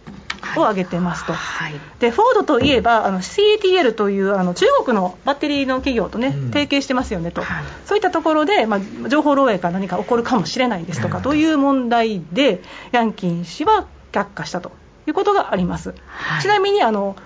[0.56, 14.72] を挙げてますと、はい、でフォードといえばあの CATL というあの中国のバッテリーの企業とね、提携してますよねと、はい、そういったところで、まあ、情報漏洩か何か起こるかもしれないですとか、という問題でヤンキン氏は却下したと
[15.06, 17.16] いうことがあります、はい、ちなみにあの、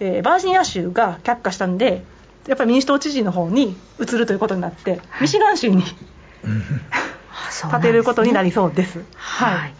[0.00, 2.04] えー、バージニア州が却下したんで
[2.46, 5.84] やっぱり民主党知事の方に移るということになって、ミシガン州に
[7.64, 9.04] 立てることになりそうです。
[9.14, 9.74] はい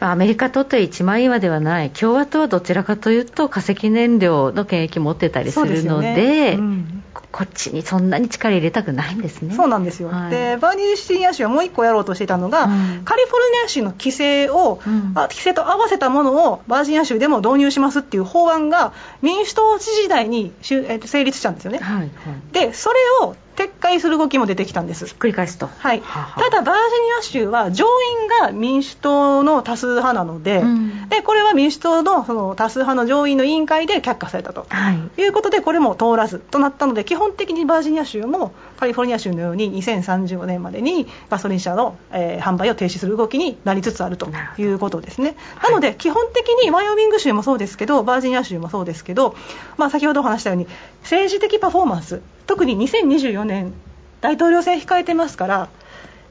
[0.00, 1.90] アメリカとって一枚岩ではない。
[1.90, 6.56] 共和党はどちらかというと化石燃料の権益持ってたりするので、ね。
[6.58, 9.54] うん、こっちにそんなに力入れたくないんですね。
[9.54, 22.10] そうなんですよ、はい、でバーニーシニア州はもう一個やろうとしていたのが、うん、カリフォルニア州の規制を、うん、規制と合わせたものをバージニア州でも導入しますっていう法案が民主党知事時代に成立したんですよね、はいはい、
[22.52, 25.06] でそれを撤回する動きも出てきたんです。
[25.18, 26.76] 繰り返すと、はい、ただバージニ
[27.18, 45.34] ア州は上院が民主党の多数派なのでうん、でこれは民主党のその多数派の上院の委員会で却下されたと、はい、いうことでこれも通らずとなったので基本的にバージニア州もカリフォルニア州のように2035年までにガソリン車の、えー、販売を停止する動きになりつつあるということですね。
[45.62, 49.34] なので基本的にワイオミング州もそうですけどバージニア州もそうですけど、
[49.76, 50.68] まあ、先ほどお話したように
[51.02, 53.72] 政治的パフォーマンス特に2024年
[54.20, 55.68] 大統領選控えてますから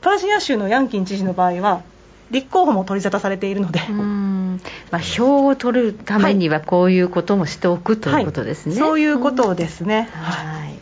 [0.02, 1.82] バージニア州のヤンキン知事の場合は
[2.32, 4.60] 立候補も取り沙汰されているので、ま
[4.92, 10.10] あ、票を取るためにはこういうこともしておく、ということですね、はい、そういうことですね。
[10.14, 10.77] はい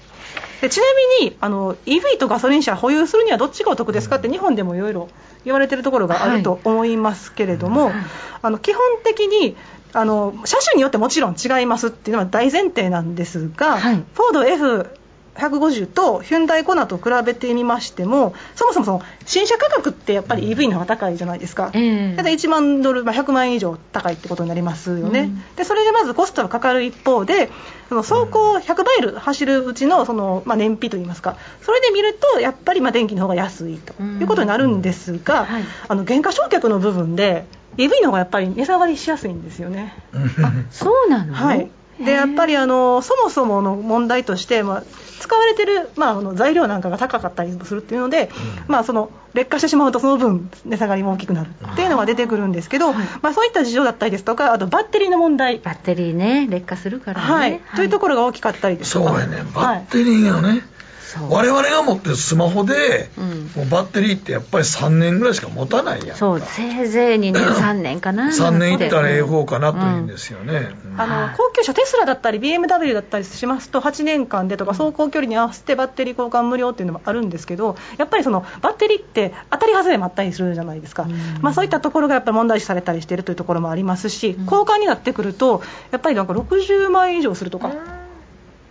[0.66, 0.84] でちな
[1.20, 4.16] みにあの EV とガソリン車保有するにはどっちがお得ですか？
[4.16, 5.10] って日本でもいろいろ
[5.44, 7.94] 言われてるところがあると思いますけれども、はい、
[8.42, 9.56] あの基本的に
[9.94, 14.90] あの車種によってもちろん違いますっていうのは大前提なんですが、はい、フォード F
[15.36, 27.50] 150とヒュンダイコナと比べてみましてもそもそもその新車価格ってやっぱり EV の方が高いじゃないですか、えー、だ1万ドル、まあ、100万円以上高いってことになりますよね、うん、でそれでまずコストがかかる一方で
[27.90, 35.46] その走行100マイル走るうちのその、まあ、燃費といいますかそれで見るとやっぱりまあ電気の方が安いということになるんですが、うん。
[35.46, 37.46] はい、あの原価償却の部分で
[37.78, 39.94] EV の方がやっぱり値下がりしやすいんですよね。
[40.14, 41.70] あそうなの、はい
[42.04, 44.84] でやっぱりあのそもそもの問題として、まあ、
[45.20, 48.30] 使われてる、まあ、あの材料なんかが高かったりするっていうので、うん、
[48.68, 55.60] まあ、その劣化してしまうとその分値下がりも大きくなるっていうのが出てくるんですけど、まあ、そういった事情だったりですとかあとバッテリーの問題。
[55.60, 59.12] バッテリーね劣化するからね、はい、というところが大きかったりですとか。
[59.12, 59.44] そうやね。
[59.54, 60.75] バッテリーがね、はい
[61.30, 68.28] 我々が持ってるスマホで、うん、もうバッテリーってやっぱり3年ぐらいしか持たないやんそうせいぜい2年3年かな。
[68.28, 88.05] 3年いったらええ方かなというんですよね、うん、あの高級車テスラだったり BMW だったりしますと8年間でとか走行距離に合わせてバッテリー交換無料っていうのもあるんですけどやっぱりそのバッテリーって当たり外れもあったりするじゃないですか、うん、まあ、そういったところがやっぱり問題視されたりしているというところもありますし交換になってくるとやっぱりなんか60万円以上するとか。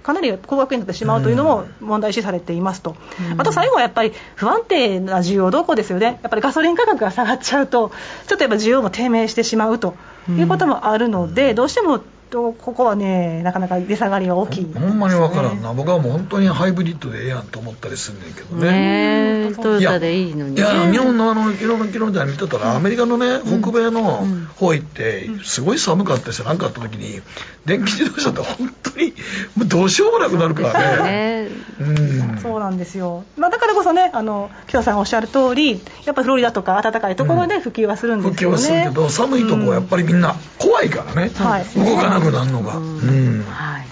[0.04, 2.94] かなり高額になってしまうというのも問題視されていますと、
[3.32, 7.90] うん、あと最後はやっぱり不安定な需要動向ですよね、やっぱりガソリン価格が下がっちゃうと、
[8.26, 9.94] ちょっとやっぱ需要も低迷してしまうと
[10.28, 15.72] いうこともあるので、うん、どうしてもとここはねなかなか値下がりが大きい、ね、ほんまに分からんな。
[15.72, 19.50] 僕はもう本当にハイブリッドでええやんと思ったりすんねんけどね。
[19.50, 24.02] ねトヨタでいいのに、ね、いや日本のあの昨日の昨日みたいに見てたら、アメリカのね北米の
[24.56, 27.20] 方行ってすごい寒かったし何かあった時に
[27.64, 29.14] 電気自動車って本当に
[29.56, 31.48] もうどうしようもなくなるからね。
[31.80, 42.76] うん、そうなんですよ、まあ、だからこそねあの北さんおっしゃる通りやっぱフロリダとか暖かいところで普及はするんですよね、うん、普及はするけど寒いとこはやっぱりみんな怖いからね、はい、動かなくなるのが。
[42.76, 43.42] うん。
[43.42, 43.86] はい。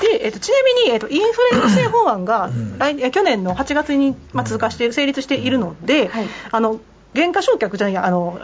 [0.00, 6.80] でえっと、ちなみに、えっと、インフレ抑制法案が来、去年の8月に、まあ、通過して、成立しているので、はい、あの
[7.14, 8.40] 原価償却じゃないあの、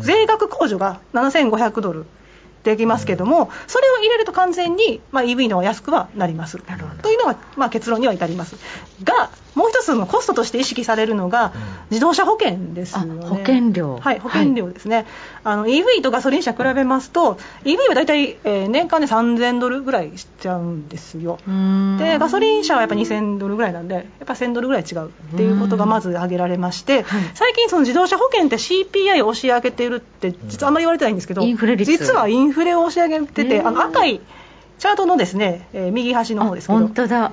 [0.00, 2.06] 税額控除が7500ドル
[2.62, 6.58] できますけども、それを入れると完全に、まあ、EV の方が安くはなります。
[7.02, 8.56] というのが、まあ、結論には至ります。
[9.02, 11.52] がもう一つのコストとして意識されるのが、
[11.90, 13.26] 自動車保険ですよね。
[13.26, 13.98] 保険料。
[13.98, 15.06] はい保険料ですね、はい、
[15.44, 21.38] あの EV とガソリン車比べますと EV は大体、えー、年間で3000ドルぐらいしちゃうんですよ。
[21.98, 34.20] でガソリン車はやっぱ2000ドルぐらいなんでやっぱ1000ドルぐらい違うっていうことがまず挙げられまして、最近その自動車保険って CPI を押し上げているって実はあんまり言われてないんですけど、実はインフレを押し上げてて、あの赤い
[34.78, 37.32] チャートのですね、えー、右端の方ですけど本当だ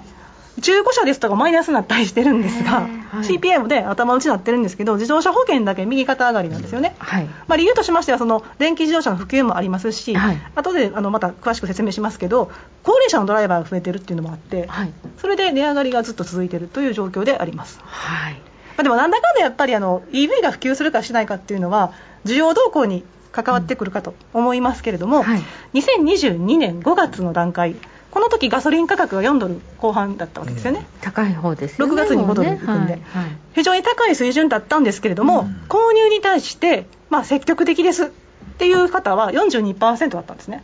[0.61, 2.89] 中古車ですとかマイナスになったりしてるんですが、はい、
[3.23, 7.25] CPI もで頭打ちになってるんですけど自動車保険だけ右肩上がりなんですよね、はい。
[7.25, 12.51] まあ、理由としましてはその電気自動車の普及もありますし、はい、後であのまた詳しく説明しますけど
[12.83, 17.79] 高齢者のドライバーが増えてるっていうのもあって、はい、それで値上がりがずっと続いているという状況であります。
[17.83, 18.33] はい。
[18.33, 18.39] ま
[18.79, 21.91] あ、でもなんだかんだやっぱりあの EV が普及するかしないかっていうのは
[22.25, 25.41] 需要動向に関わってくるかと思いますけれども、うんはい、
[25.73, 27.75] 2022年5月の段階
[28.11, 38.09] この時ガソリン価格が4ドル後半だったわけですよね、うん、高い方ですよね6月に5ドルいくんで、ねはいはい、非常に高い水準だったんですけれども、うん、購入に対して、まあ、積極的ですっ
[38.57, 40.63] ていう方は42%だったんですね。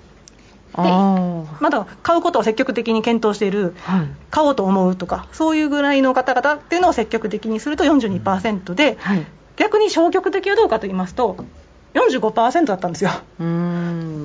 [0.76, 11.38] でまだ買うことを積極的に検討している、はい、買おうと思うとかそういうぐらいの方々っていうのを積極的にすると42%で、はい、逆に消極的はどうかと言いますと
[11.94, 13.12] 45%だったんですよ。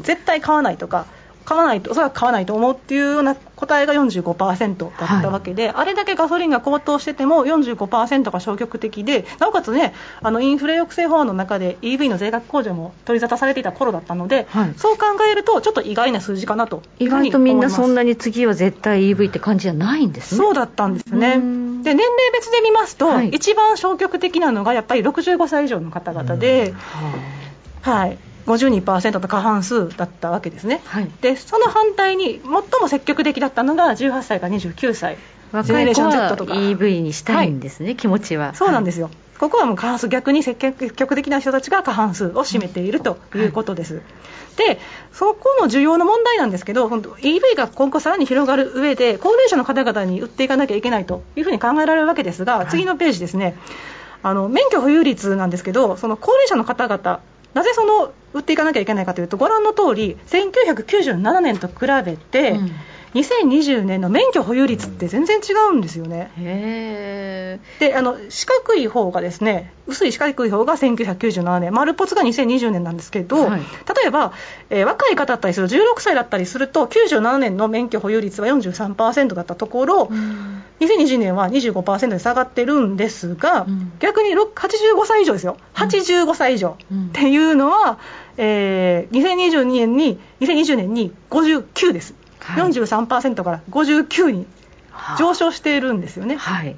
[0.02, 1.06] 絶対買わないとか
[1.44, 20.38] 買わないと、おそらく買わないと思うっていうような答えが45%だったわけで、はい、あれだけガソリンが高騰してても45%が消極的で、なおかつね、あのインフレ抑制法案の中で EV の税額控除も取り沙汰されていた頃だったので、はい、そう考えると、ちょっと意外な数字かなと意外とみんなそんなに次は絶対 EV って感じじゃないんですね。
[20.38, 21.34] そうだったんですね。
[21.82, 26.74] で年齢別で見ますと、はい、一番消極的なのがやっぱり65歳以上の方々で、
[27.82, 32.50] はい52%と過半数だったわけですね、はい、でその反対に最
[32.80, 35.16] も積極的だったのが18歳から29歳。
[35.52, 38.54] 若い子は EV にしたいんですね、はい、気持ちは。
[38.54, 44.80] そうなんですよ、はい、ここはもう過半数逆に積極的な人たちが過半数を占めているということです、はい、で
[45.12, 53.56] そこの需要の問題なんですけど EV が今後さらに広がる上で高齢者の方々に売っていかなきゃいけないというふうに考えられるわけですが、次のページですね。
[54.22, 57.20] あの免許保有率なんですけどその高齢者の方々
[57.54, 62.70] なぜその売っていかなきゃいけないかというとご覧の通り1997年と比べて、うん。
[63.14, 66.30] 2020年の免許保有率って全然違うんですよね。
[67.80, 74.32] であの四角い方がですね薄い四角い方が1997年丸ポツが2020年なんですけど、はい、例えば、
[74.70, 85.56] えー、若い方だったりする16歳だったりすると97年の免許保有率は43%だったところ、うん、2020年は25%で下がってるんですが、うん、逆に85歳以上ですよ。
[85.74, 86.76] 85歳以上。
[86.92, 87.98] っていうのは、
[88.36, 92.14] えー、2022年に2020年に59です。
[92.40, 94.46] はい、43%から59に
[95.18, 96.36] 上昇しているんですよね。
[96.36, 96.76] はい、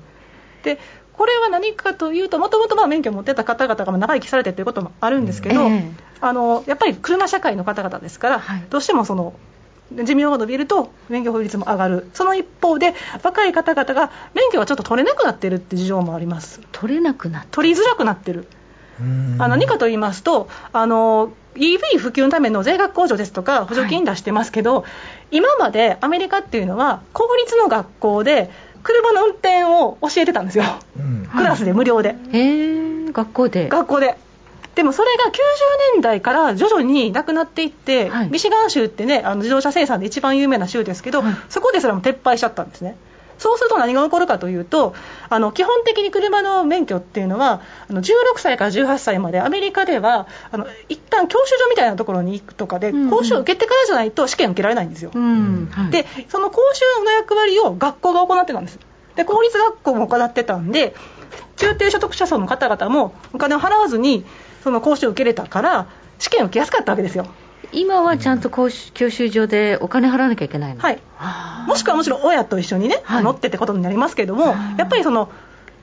[0.62, 0.79] で
[1.12, 9.35] これは何かというと、もともと免許を持ってた方々が長生きされてということもあるんですけど、えー、あのやっぱり車社会の方々ですから、はい、どうしてもその
[9.94, 16.61] 寿命が伸びると免許保有率も上がる、その一方で、若い方々が免許がちょっと取れなくなっているって事情もあります。
[16.72, 18.46] 取れなくな取りづらくなってる。
[19.38, 24.88] あ何かと言いますとあの EV 普及のための税額控除ですとか補助金出してますけど、は
[25.31, 28.51] い、今までアメリカっていうのは公立の学校で
[28.83, 30.65] 車の運転を教えてたんですよ、
[30.99, 33.69] うん、クラスで無料で、へえ学校で。
[33.69, 34.17] 学校で。
[34.75, 35.33] でもそれが90
[35.95, 42.97] 年代から徐々になくなっていって、はい、ミシガン州ってねあの自動車生産で一番有名な州ですけど、はい、そこですらも撤廃しちゃったんですね
[43.38, 44.95] そうすると何が起こるかというと、
[45.29, 55.11] あの基本的に車の免許っていうのは、あの16歳から18歳まで、アメリカでは、あの一旦教習所みたいなところに行くとかで、講習を受けてからじゃないと試験受けられないんですよ。
[55.14, 58.79] うんはい、で、その講習の役割を学校が行ってたんです。
[59.16, 60.95] で、公立学校も行ってたんで、
[61.57, 64.25] 中低所得者層の方々もお金を払わずに、
[64.64, 65.87] その講習を受けれたから、
[66.18, 67.27] 試験を受けやすかったわけですよ。
[67.73, 71.01] 今はちゃんと教習所でお金払わなきゃいけないの、はい、
[71.67, 75.31] もしくはもちろん親と一緒にね、はい、乗ってってことになりますけども、やっぱりその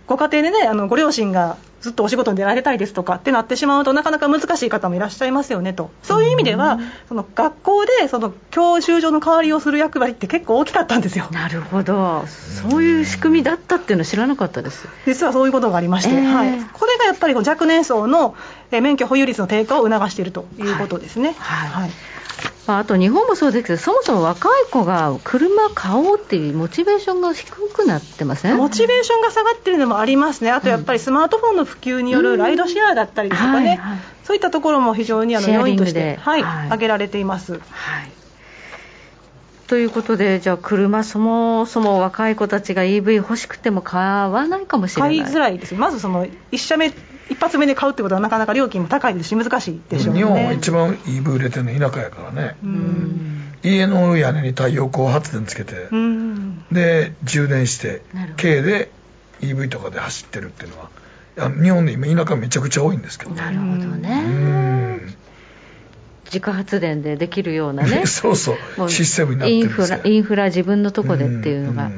[0.07, 5.91] ご家庭でねあのご両親がずっとお仕事に出られたいですとかってなってしまうとなかなか難しい方もいらっしゃいますよねと。
[6.03, 11.27] そういう意味では、その学校でその教習所の代わりをする役割って結構大きかったんですよ。
[11.31, 12.25] なるほど。
[12.27, 14.87] そういう仕組みだったっていうの知らなかったです。
[15.05, 18.35] 実はそういうことがありまして、えー、はい、これがやっぱり若年層の
[18.71, 21.35] 免許保有率の低下を促しているということですね。
[21.39, 21.91] はい、はい。
[22.67, 28.57] まあ、あと日本もそうですけど、そもそも若い子が車買おうっていうモチベーションが低くなってません？
[28.57, 37.53] モチベーションが下がってるのもありますね、あとやっぱりスマートフォンの普及によるライドシェアだったりとかね、はいはい、そういったところも非常にあの要因として、はい、はい、挙げられています。
[37.53, 37.61] はい。
[39.67, 45.19] ということで、じゃあ、車、そもそも若い子たちが EV 欲しくても買わないかもしれない。
[45.19, 46.91] 買いづらいです、まずその1社目
[47.29, 50.19] 一発目で買うってことはなかなか料金も高いですし難しいでしょうね。
[50.21, 52.55] 日本は一番 EV 売れてるの田舎やからね。
[53.61, 55.89] 家の屋根に太陽光発電つけて
[56.71, 58.01] で充電して
[58.37, 58.89] 軽で
[59.41, 60.89] EV とかで走ってるっていうのは
[61.61, 63.31] 日本で今田舎めちゃくちゃ多いんですけど。
[63.31, 64.99] なるほどね。
[66.25, 68.05] 自家発電でできるようなね。
[68.07, 68.89] そうそう。
[68.89, 71.91] システムになってるんですインフラインフラ自分のとこでっていうのが、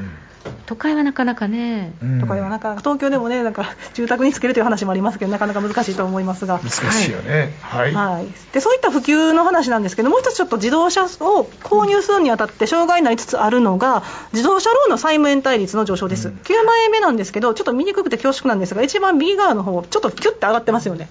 [0.65, 6.59] 都会はなかなかね、都会はなかなか東京でもねなんか住宅につけるという話もありますけどなかなか難しいと思いますが。
[6.59, 7.53] 難しいよね。
[7.61, 11.07] はい、はい、でそういった普及の話なんですけどもう一つちょっと自動車を
[11.63, 21.09] 購入するにあたって障害になりつつあるのが自動車ローンの債務延滞率の上昇です、うん、9万円目なんですけどちょっと見にくくて恐縮なんですが一番右側の方ちょっとキュッて上がってますよね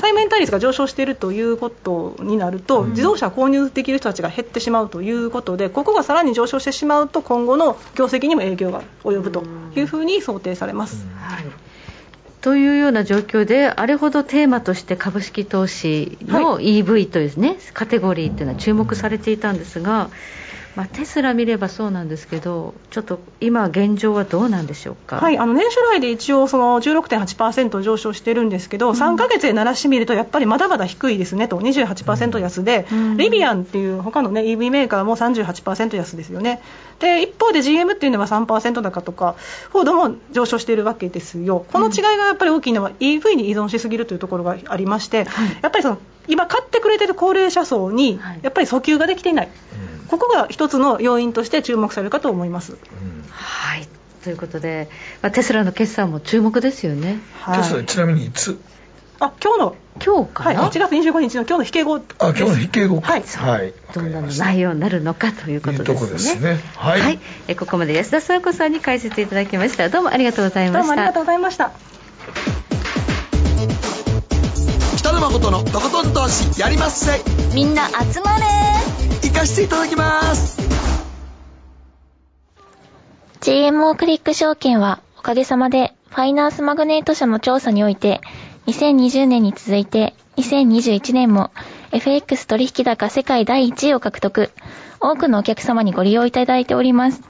[0.00, 9.44] 対面対率が上昇しているということになると、自動車を購入できる人たちが減ってしまうということで、ここがさらに上昇してしまうと、今後の業績にも影響が及ぶと
[9.76, 11.06] いうふうに想定されます。
[11.16, 11.44] はい。
[12.40, 20.10] というような状況で、あれほどテーマとして株式投資の EV というね、はい、カテゴリーというのは注目されていたんですが、
[20.74, 36.62] まあ、テスラ見ればそうなんですけど、ちょっと今、現状はどうなんでしょうか、はい、あの年初来で一応、16.8%上昇してるんですけど、うん、3か月で鳴らしてみると、やっぱりまだまだ低いですねと、28%安で、うん、リビアンっていう他のね EV メーカーも38%安ですよね。
[37.00, 39.34] で一方で GM っていうのは3%高とか、
[39.70, 45.98] フォードも上昇しているわけですよ、この違いがやっぱり大きいのは EV に依存しすぎるというところがありまして、はい、やっぱりその
[46.28, 49.48] 今、買ってくれてる高齢者層に、やっぱり訴求ができていない。
[49.48, 50.06] うん。
[50.06, 52.72] ここが一つの要因として注目されるかと思います。
[52.72, 53.88] うん、はい。
[54.22, 54.88] ということで、
[55.20, 57.18] まあ、テスラの決算も注目ですよね。
[57.40, 58.58] はい、テスラちなみにいつ？
[59.20, 59.76] あ今日の。
[60.04, 62.00] 今日かな、はい、1月25日の今日の引け後あ
[62.30, 66.12] 今日の引け後はい、はい、どんな内容になるのかということですね。
[66.12, 66.58] ですね。
[66.76, 69.88] はい、はい、えここまで安田沙子さんに解説いただきました。
[69.90, 70.86] どうもありがとうございました。
[70.86, 71.72] どうもありがとうございました
[75.02, 77.10] 北野誠のとことん投資やりまっせ
[77.56, 78.44] みんな集まれ
[79.28, 80.60] 行かせていただきます
[83.40, 88.20] GMO クリック証券はおかげさまでファイナンスマグネート社の調査において
[88.68, 91.50] 2020年に続いて2021年も
[91.90, 94.52] FX 取引高世界第1位を獲得
[95.00, 97.20] 多くのお客様にご利用いただいております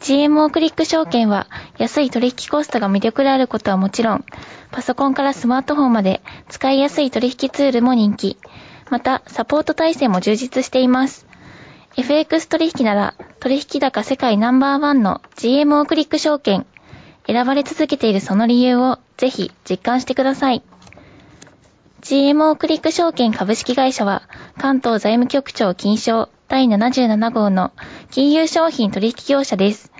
[0.00, 1.46] GMO クリック証券は
[1.78, 4.24] 安い取引コストが魅力であることはもちろん
[4.70, 8.38] パソコンからスマートフォンまで使いやすい取引ツールも人気
[8.92, 11.26] また、サポート体制も充実しています。
[11.96, 16.66] FX 取引なら、取引高世界ナンバーワンの GMO クリック証券。
[17.26, 20.62] 選ばれ続けているその理由をぜひ実感してください。
[22.02, 24.28] GMO クリック証券株式会社は、
[24.58, 27.72] 関東財務局長金賞第77号の
[28.10, 29.90] 金融商品取引業者です。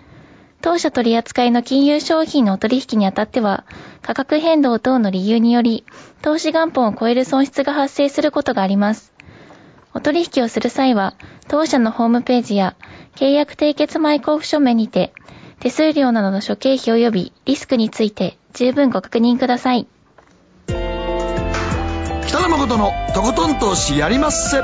[0.60, 3.64] 当社取扱いの金融商品のお取引にあたっては、
[4.02, 5.86] 価格変動等の理由により、
[6.20, 9.14] 投資元本を超える損失が発生することがあります。
[9.94, 11.14] お取引をする際は、
[11.48, 12.76] 当社のホームページや
[13.16, 15.14] 契約締結前交付書面にて、
[15.60, 19.86] 手数料などの諸経費及びリスクについて十分ご確認ください。
[22.26, 24.60] 北野誠のとことん投資やりまっせ。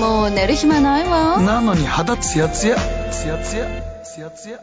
[0.00, 1.40] もう寝る暇ないわ。
[1.40, 3.66] なのに肌ツヤツヤ、ツヤツヤ、
[4.02, 4.60] ツヤツヤ。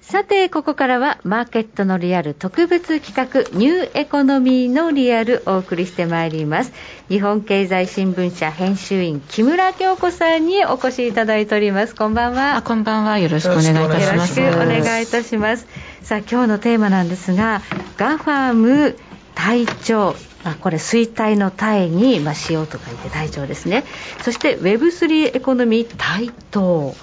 [0.00, 6.72] さて、ここからはマーケットのリアル特別企画ニューエコノミーのリアルお送りしてまいります。
[7.08, 11.94] 日本経済新聞社編集員木村京子さんにお越しいただいております。
[11.94, 12.56] こんばんは。
[12.56, 13.18] あこんばんは。
[13.20, 14.40] よろしくお願いいたします。
[14.40, 15.68] よろしくお願いいたします。
[16.02, 17.62] さあ、今日のテーマなんですが、
[17.96, 18.96] ガファム
[19.40, 20.14] 体調
[20.44, 23.84] まあ、これ衰退の体に、まあ、しようと書いて体調ですね。
[24.22, 26.94] そして Web3 エコノミー対等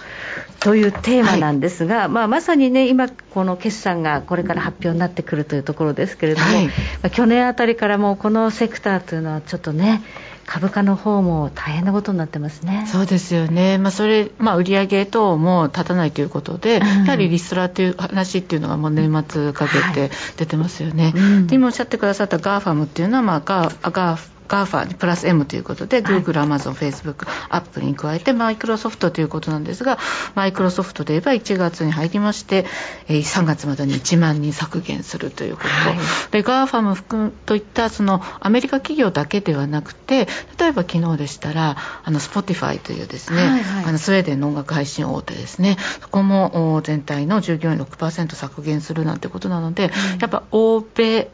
[0.59, 6.71] というテーマなんですが、はい、まあ、まさにね、今、この決算がこれから発表になってくるというところですけれども、はい、ま
[7.03, 10.01] あ、去年あたりからもこのセクターというのは、ちょっとね、
[10.47, 12.85] 株価の方も大変なことになってますね。
[12.87, 13.77] そうですよね。
[13.77, 21.03] まあそれまあ売上等も立たないということで、うん、やはりリストラという話っていうのがもう年末かけて出てますよね。
[21.03, 29.97] はいうん、で今おっしゃってくださったガーファムっていうのはまあガーガー GAFA プラス M ということで、Google、Amazon、Facebook、Apple に加えて、マイクロソフトということなんですが、
[30.35, 32.65] マイクロソフトで言えば1月に入りまして、
[33.07, 35.97] 3月までに1万人削減するということ、はい、
[36.31, 40.27] で GAFA も含むといったそのアメリカ企業だけではなくて、
[40.59, 51.29] 例えば昨日でしたら、あの Spotify というですね、はいはい、あのスウェーデンの音楽配信大手ですね、そこも全体の従業員6%削減するなんてことなので、うん、やっぱ欧米、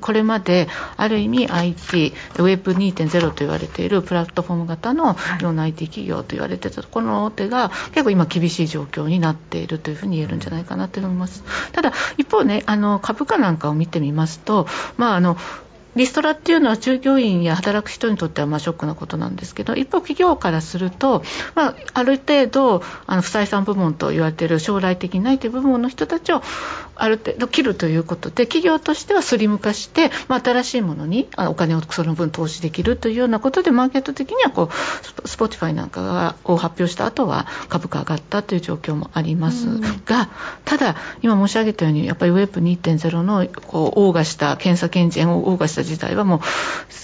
[0.00, 11.42] これまである意味 IT、ウウェブ2.0と言われているプラットフォーム型のいろんな IT 企業と言われていたところの大手が結構今厳しい状況になっているというふうに言えるんじゃないかなと思います。
[11.72, 14.66] ただ一方ねあの株価なんかを見てみますと、
[14.96, 15.36] まああの
[15.96, 21.22] リストラっていうのは従業員や働く人にとってはまあショックなことなんですけど一方企業からすると、
[21.54, 26.42] まあ、ある程度あの不採算部門と言われている将来的にないという部門の人たちを
[26.96, 39.66] ある程度切るということで企業としてはスリム化して、まあ、新しいものにお金をその分投資できるというようなことでマーケット的にはこう Spotify なんかがを発表した後は株価上がったという状況もあります
[40.04, 40.30] が、
[40.64, 46.40] ただ今申し上げたようにやっぱりウェブ2.0のこうオーガした検査検事をオーガした時代はもう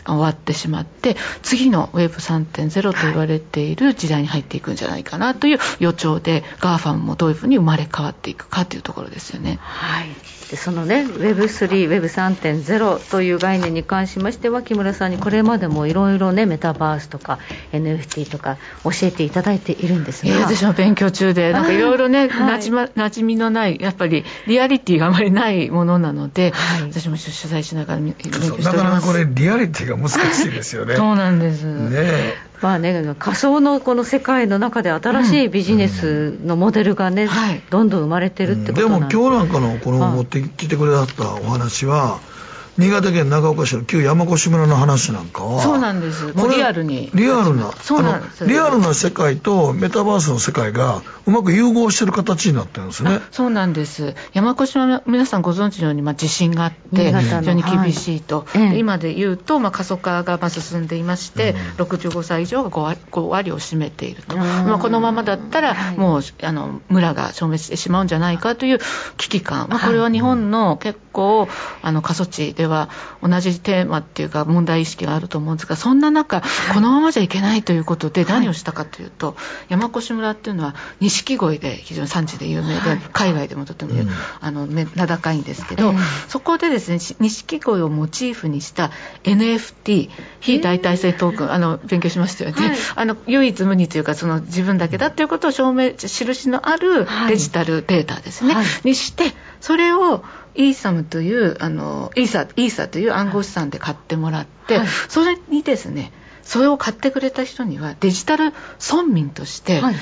[0.04, 9.58] 終わってしまって次のウェブ3.0と言われている時代に入っていくんじゃないかなという予兆で GAFAM もどういうふうに生まれ変わっていくかというところですよね。
[9.82, 10.08] はい。
[10.50, 17.38] でそのね Web3、Web3.0 という概念に関しましては木村さんにこれまでもいろいろねメタバースとか
[17.72, 28.76] NFT とか教えていただいているんですが、私も勉強中でなんかいろいろね、はい、なじま馴染みのないやっぱりリアリティがあまりないものなので、はい、私も取材しながら勉強しております。
[28.76, 30.96] なかなかこれリアリティが難しいですよね。
[30.96, 31.64] そうなんです。
[31.64, 37.28] ねまあね、仮想のこの世界の中で新しいビジネスのモデルがね、うん。
[37.28, 42.20] うん、どんどん生まれてるってことで、も今日なんかのこの持ってきてくれたお話は、
[42.78, 46.32] 新潟県長岡市の旧山越村の話なんかはそうなんです。
[46.32, 47.10] もうリアルに。
[47.14, 48.46] リアルなそうなんです。
[48.46, 53.20] リアルな世界とメタバースの世界がうまく融合してる形になってるんですね。
[53.30, 54.14] そうなんです。
[54.32, 68.78] 山越村皆さんご存知のように、まあ、地震があって非常に厳しいと、はい、今で言うと、まあ、過疎化がまあ進んでいまして、うん、65歳以上が 5, 割 ,5 割を占めていると、まあ、このままだったらもうあの村が消滅してしまうんじゃないかという
[69.18, 71.48] 危機感、まあ、これは日本の結構
[71.82, 72.88] あの過疎地ででは
[73.20, 76.42] 同じテーマっていうか問題意識があると思うんですがそんな中
[76.72, 79.34] このままじゃいけないということで何をしたかというと、
[79.68, 82.80] 山越村っていうのは錦鯉で非常に産地で有名で、
[83.12, 83.92] 海外でもとても、
[84.40, 85.92] あの名高いんですけど、
[86.28, 88.92] そこでですね錦鯉をモチーフにした
[89.24, 98.54] NFT 非代替性トークンあの勉強しましたよね、あの唯一無二というかその自分だけだということを証明印のあるデジタルデータですね、
[98.84, 100.24] にしてそれを
[100.54, 109.94] イーサムというあのイーサイーサという暗号資産で買ってもらって、はい、それにですねそれを買ってくれた人にはデジタル村民として、はい、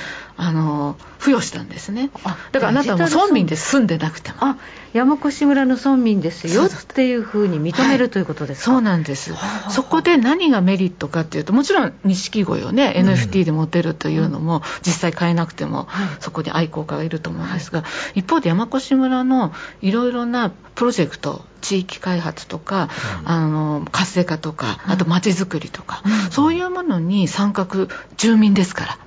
[0.43, 2.11] あの付与したんですね。
[2.53, 4.37] だからあなたも村民で住んでなくても。
[4.41, 4.57] あ
[4.93, 9.33] 山越村の村民ですよっていうふうに認めるということですか、はい、そうなんです。
[9.69, 15.87] そこで何がメリットかっていうともちろん錦鯉をね、うん、NFT で持てるというのも、実際買えなくても、
[16.19, 17.87] そこに愛好家がいると思うんですが、は
[18.17, 22.89] い、一方で山越村のいろいろなプロジェクト地域開発とか、
[23.23, 27.87] うん、あの活性化とかあとまちづくりとか、うん、そういうものに参画
[28.17, 28.99] 住民ですから。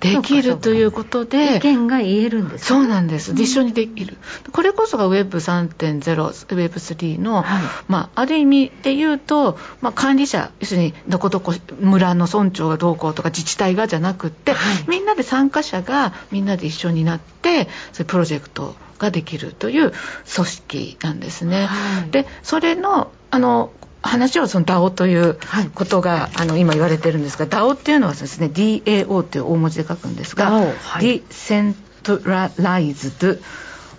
[0.00, 4.16] できるということで意見が言えるんですそうなんです、一緒にできる。
[4.52, 7.44] これこそが Web3.0 Web3 の、はい、
[7.88, 19.92] まあ、ある意味で言うと、まあ、管理者要するにどこどこ村の村長がどうこうとか自治体がじゃなくって、はい、みんなで参加者がみんなで一緒になってそういうプロジェクトができるという
[20.34, 21.66] 組織なんですね。
[21.66, 23.72] はい、でそれのあの
[24.02, 25.38] 話をその DAO という
[25.74, 30.62] ことが、はい、あの今言われてるんですが DAO っていうのはですね DAO という大文字で書くんですが、は
[31.02, 33.40] い、Decentralized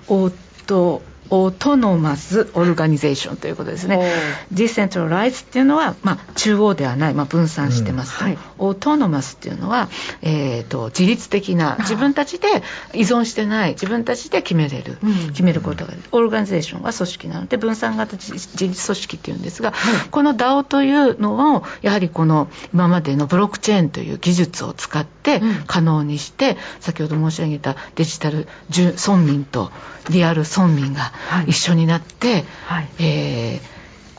[0.08, 0.34] オートオー
[0.68, 1.02] ト
[1.32, 4.14] ノマスオルガニゼーションということですね。
[4.52, 8.32] decentralized っていうのは、まあ、中央ではない、まあ、分散してますと、うん。
[8.32, 9.90] はい、 autonomous っていうのは、
[10.22, 12.48] えーと、自律的な自分たちで
[12.94, 29.72] 依存してない自分たちで決めれる、うん、決めることが organization は組織なので分散型自律組織っていうんですが、はい、この DAO というのをやはりこの今までのブロックチェーンという技術を使って可能にして、うん、先ほど申し上げたデジタル村民と
[30.10, 31.12] リアル村民が
[31.48, 33.62] 一緒になって、はい、え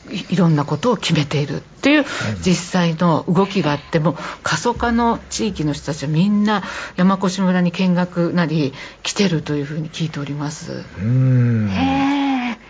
[0.07, 1.57] ー、いろんなことを決めている。
[1.57, 2.05] っていう
[2.45, 6.63] 実際の動きがあっても過疎化の地域の人たちはみんな
[6.95, 8.73] 山越村に見学なり
[9.03, 10.71] 来てるというふうに聞いております。
[10.71, 11.05] う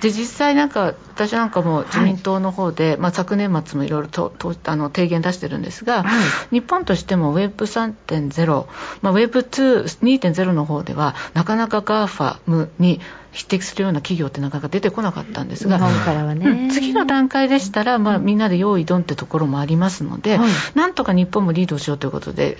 [0.01, 6.09] で実際なんか私なんかも自民党の方で、はい、まあ、昨年末もいろいろととあの提言出してるんですが、は
[6.51, 8.65] い、日本としても Web3.0、
[9.01, 12.99] まあ、Web2.0 の方ではなかなか GAFAM に
[13.33, 15.79] 匹敵するような企業ってなかなか出てこなかったんですが、
[16.35, 22.57] ね、次の段階でしたら、まあ、みんなで用意ドンってところもありますので、はい、なんとか日本もリードしようということで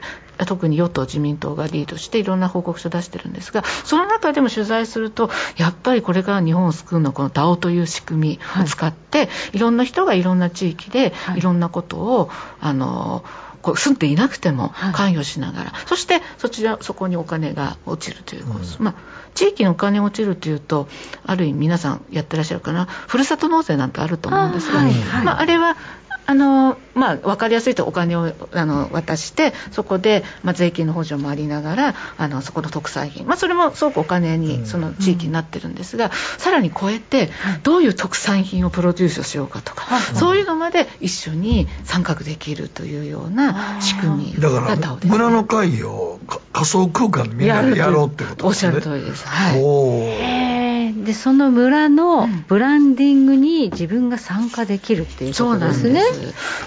[0.47, 13.23] 特に与党自民党がリードしていろんな報告書を出してるんですがその中でも取材するとやっぱりこれから日本を救うのはこの DAO という仕組みを使って、はい、いろんな人がいろんな地域でいろんなことをあの
[13.63, 18.95] こう住んでいなくても関与しながら、はい、そしてそちらそこにお金が落ちるというコース、うん、まあ、
[19.33, 20.89] 地域にお金落ちるというと
[21.25, 22.85] ある意味皆さんやってらっしゃるかな。
[22.85, 24.93] ふるさと納税なんてあると思うんですがあ,、はい。
[25.23, 25.77] まあ、あれは
[26.25, 37.29] あのまあ、分かりやすいとお金をあの渡してそこで、まあ、税金の補助もありながらあのそこの特産品、まあ、それもすごくお金にその地域になってるんですが、うん、さらに超えて
[37.63, 46.19] どういう特産品をプロデュースしようかとか、そういうのまで一緒に参画できるというような仕組みだから村の会を
[46.53, 48.47] 仮想空間でみんなでやろうってことですね。
[48.47, 49.27] おっしゃる通りです。
[49.27, 56.01] はいでその村のブランディングに自分が参加できるっていうことですね。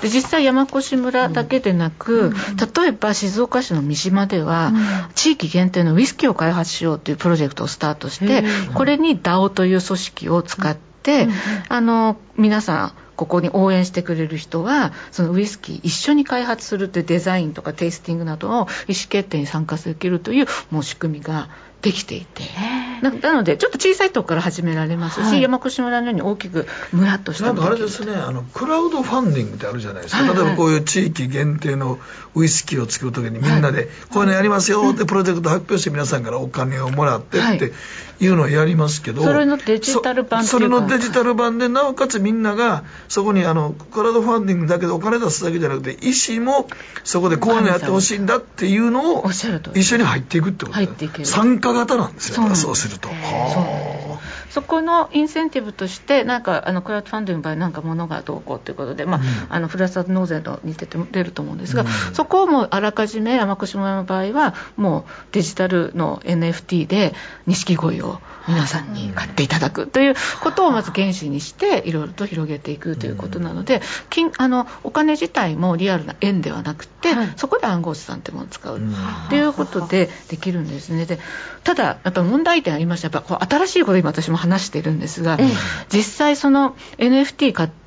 [0.02, 8.44] で実際山越村だけでなく、うん、例えば静岡市の三島では、うん、地域限定のウイスキーを開発しようというプロジェクトをスタートして
[8.74, 11.32] これに DAO という組織を使って、うん、
[11.68, 21.48] あの皆さんここに応援してくれる人はそのウイスキー一緒に開発するというデザインとかテイスティングなどの意思決定に参加できるというもう仕組みが
[21.82, 22.42] できていて
[23.02, 31.98] なのでちょっと小さいところから始められますし、はい、山越村のように大きくむやっとしたなんかあれですねあのクラウドファンディングってあるじゃないですか、はいはい、例えばこういう地域限定の
[32.34, 37.72] ウイスキーを作るときにみんなで、こういうのやりますよってプロジェクト発表して皆さんからお金をもらってって
[38.20, 38.28] い。
[38.28, 46.68] うのをやりますけど、それのデジタル版それのデジタル版でなおかつみんながそこにあのクラウドファンディングだけでお金出すだけじゃなくて意思も
[47.04, 53.08] そこでこういうのやってほしいんだっていうのを一緒に入っていくってことで参加型なんですよそうすると。
[54.50, 67.12] そこのインセンティブとしてなんかあのクラウドファンディングの場合なんか物がどうこうということで、まあ、うん、あのふるさと納税と似てて出ると思うんですが、うん、そこをもうあらかじめ山越村の場合はもうデジタルの NFT で
[67.46, 73.80] 錦鯉を皆さんに買っていただくということをまず原資にしていろいろと広げていくということなので
[74.10, 78.80] 金あのお金自体もリアルな円ではなくて、はい、そこで暗号資産ってものを使う
[79.30, 79.36] と。
[79.36, 81.06] いうことでできるんですね。
[81.06, 81.18] で
[81.64, 85.38] ただやっぱ問題点ありましたやっぱこう新しいこと今私も話してるんですが、
[85.92, 87.85] 実際その NFT 買って、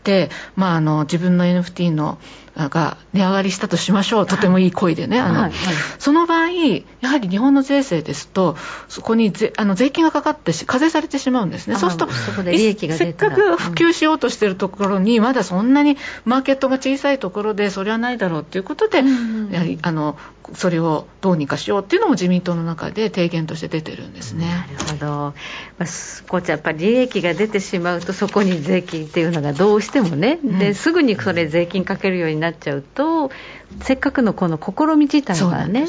[0.55, 2.17] まあ、あの自分の NFT の
[2.67, 5.53] が値上がりしたとしましょう、とてもいい声でね、あの、はいはい、
[5.97, 8.57] その場合、やはり日本の税制ですと、
[8.89, 12.31] そこにぜあの税金がかかって課税されてしまうんですね、そうすると、そ
[12.97, 15.95] せっかく普及しようとしているところに、まだそんなに
[16.25, 20.17] マーケットが小さいところで、それはないだろうということで、うんやはりあの
[20.53, 24.47] それをどうにかしようっていうのも自民党の中で提言として出てるんですね。
[24.47, 25.07] なるほど、
[25.77, 25.85] まあ、
[26.27, 33.31] こっちやっぱり利益が出てしまうとそこに税金っていうのがどうしてもね、うん、ですぐにそれ税金かけるようになっちゃうと
[33.81, 35.87] せっかくのこの試み自体がね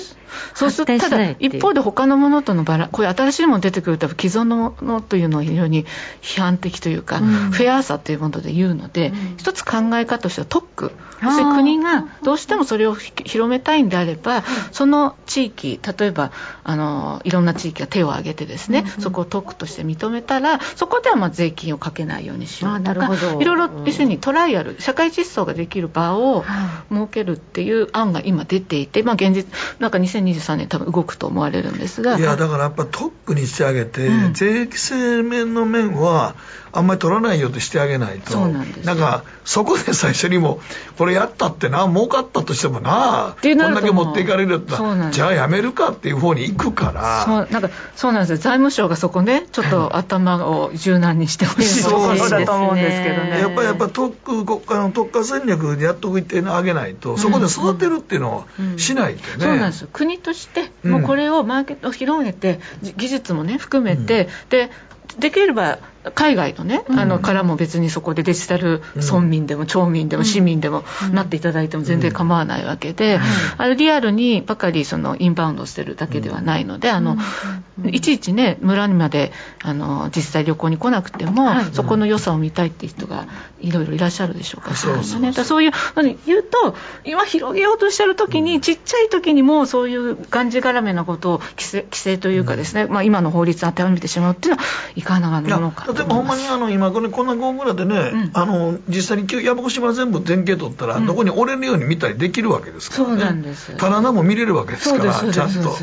[0.54, 0.84] そうす。
[0.84, 5.86] るとただ一方で他のものとのバラこういう新しいもの出てくると既存のものというのは非常に
[6.22, 10.92] 批判的というか、うん、フェアさというもので言うので、うん、一つ考え方としては特区。
[11.22, 16.32] 要するに国がどうしてもそれを広めたいんであればその地域例えば
[16.64, 26.42] あのいろんな地域が手を挙げてですね、うんうん、そこを特区として認めたらそこではまあ税金をかけないようにしようとかいろいろ要するにトライアル社会実装ができる場を
[26.90, 29.46] 設けるっていう案が今出ていて、まあ、現実
[29.78, 32.18] なんか2023年多分動くと思われるんですが。
[32.18, 36.34] いやだからやっぱ特区にしてあげて、うん、税制面の面は
[36.72, 38.38] あんまり取らないようとしてあげないと。
[38.84, 40.60] なんかそこで最初にも
[40.96, 47.24] これやったってな儲かったとしてもなこんだけ持っていかれるったらじゃあやめるかっていう方に行くから。
[47.24, 48.36] そうなんかそうなんですよ。
[48.36, 51.84] 財務省がそこねちょっと頭を柔軟にしてほしい。
[51.84, 53.40] ところだと思うんですけどね。
[53.40, 59.42] やっぱりやっぱ特区国家の特化戦略でやっとくっていうのを上げないと、そこで育てるっていうのをしないとね、うん。
[59.42, 59.88] うん、そうなんですよ。
[59.92, 62.60] 国としてもうこれをマーケットを広げて
[62.96, 64.70] 技術もね含めて、で
[65.18, 65.78] できれば
[66.14, 70.82] 海外のね、あのからも別にそこでデジタル村民でも町民でも市民でも
[71.12, 73.20] なっていただいても全然構わないわけで、
[73.58, 77.18] あのリアルにばかりそのインバウンドしてるだけではないので、あの
[77.84, 79.30] いちいちね村にまで
[79.62, 83.26] あの実際旅行に来なくても、そこの良さを見たいっていう人が
[83.60, 85.72] いろいろいらっしゃるでしょうから、そうそうね、そういう
[86.26, 94.68] 言うと今広げようとしてる時に、ちっちゃい時にもそういうがんじがらめなことを規制規制というかですね、まあ、今の法律当てはめてしまうっていうのは
[95.00, 95.40] いかがな。
[95.40, 103.08] ものか例えばほんまにあの今これこんな5ぐらいでね、うん、あの実際に山越島全部全景取ったら、どこに折れるように見たりできるわけですからね。
[103.08, 103.76] そうなんです。
[103.76, 105.76] 棚も見れるわけですから、ちゃんと。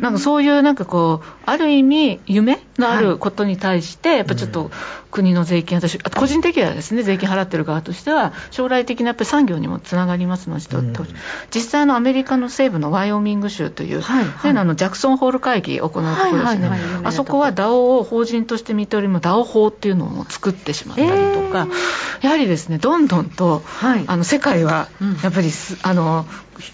[0.00, 4.70] なんかそういうなんかこうある意味夢のあることに対して、やっぱちょっと
[5.10, 10.94] 国の税金、私、個人的にはですね、税金払ってる側としては、将来的なやっぱり産業にもつながりますので、うん、
[11.54, 14.24] 実際のアメリカの西部のワイオミング州という、はい。
[14.24, 16.70] はい、あのジャクソンホール会議を行うところですね、
[17.04, 21.16] あそこは DAO を法人として認める DAO 法っていうのを作ってしまったりと
[21.52, 21.66] か、
[22.20, 24.88] えー、やはりですね、どんどんと、はい、あの世界は
[25.22, 25.52] やっぱり、うん、
[25.82, 26.26] あの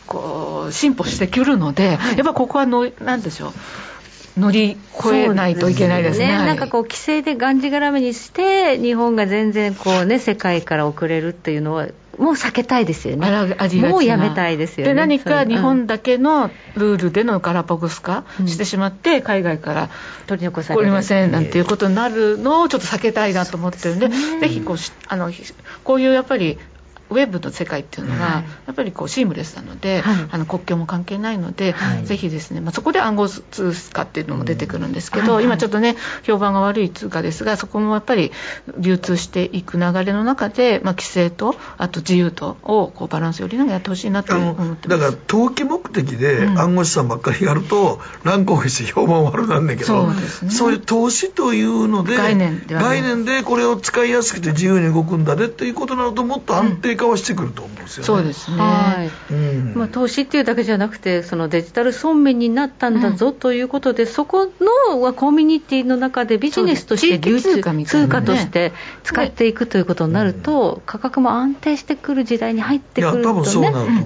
[0.06, 3.52] こう進歩してくるので、はい、やっぱここはの、なんでしょう。
[4.36, 6.26] 乗り越えないといけないですね。
[6.26, 6.38] すね。
[6.38, 13.26] なんかこう規制でがんじがらめにして日本が全然こうね世界から遅れるっていうのはもう避けたいですよね。
[13.80, 14.92] もうやめたいですよね。
[14.92, 19.90] で何か日本だけのルールでのガラパゴス化してしまって、海外から
[20.26, 24.76] 取り残されりませんなんていうことになるのをちょっと避けたいなと思ってるんで、ぜひこう
[25.08, 25.30] あの
[25.84, 26.58] こういうやっぱり
[27.10, 38.32] ウェブの世界っていうのが、やっぱりこうシームレスなので、はい、あの国境も関係ないので、はい、ぜひですね、まあ、そこで暗号通貨っていうのも出てくるんですけど、うん、今ちょっとね評判が悪い通貨ですがそこもやっぱり
[38.78, 58.06] 流通していく流れの中で、まあ、規制とあと自由とをこうバランスよりながらやってほしいなと思ってだから投機目的で暗号資産ばっかりやると、うん、乱高下して評判悪なんだけどそうです、ね、そういう投資というので概念で概念でこれを使いやすくて自由に動くんだねっていうことになるともっと安定化はしてくると思うんですよね。
[58.06, 59.32] そうですね、はい。
[59.32, 59.74] うん。
[59.74, 64.46] まあ、投資っていうだけじゃなくてそのデジタル村民になったんだぞということで、うん、そこ
[64.90, 68.72] のコミュニティの中でビジネスとして流通通貨として
[69.04, 73.60] 使っていくということになると、価格も安定してくる時代に入ってくると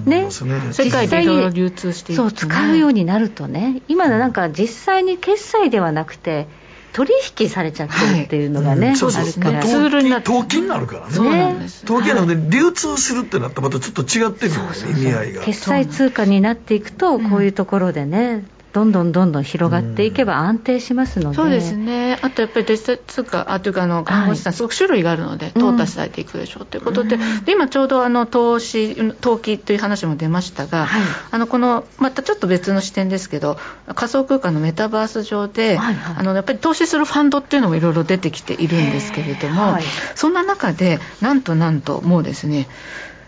[0.05, 0.25] ね。
[0.25, 0.31] ね。
[0.71, 3.81] 世界でいろいろ流通していく、そう使うようになるとね。
[3.87, 6.47] 今なんか実際に決済ではなくて
[6.93, 9.23] 取引されちゃってるっていうのがね、はい、そうそう。
[9.23, 10.27] あるからツールになって。
[10.27, 11.13] 投機になるからね。
[11.13, 11.85] そうなんです。
[11.85, 14.61] 投機なので流通するってなったらまたちょっと違ってくる、
[14.93, 15.43] ね、意味合いが。
[15.43, 31.01] 決済通貨になっていくとこういうところでね、どんどんどんどん広がっていけば安定しますので、そうですね、あとやっぱりデジタル通貨、あというかあの看護師さん、すごく種類があるので、淘汰されていくでしょうということで、で今ちょうどあの投資、投機という話も出ましたが、はい、
[31.31, 33.57] あのこのまたちょっと別の視点ですけど、
[33.93, 39.83] 仮想空間のメタバース上で、はいはい、あのやっぱり投資するファンドっていうのもいろいろ出てきているんですけれども、はい、
[40.15, 42.67] そんな中で、なんとなんと、もうですね、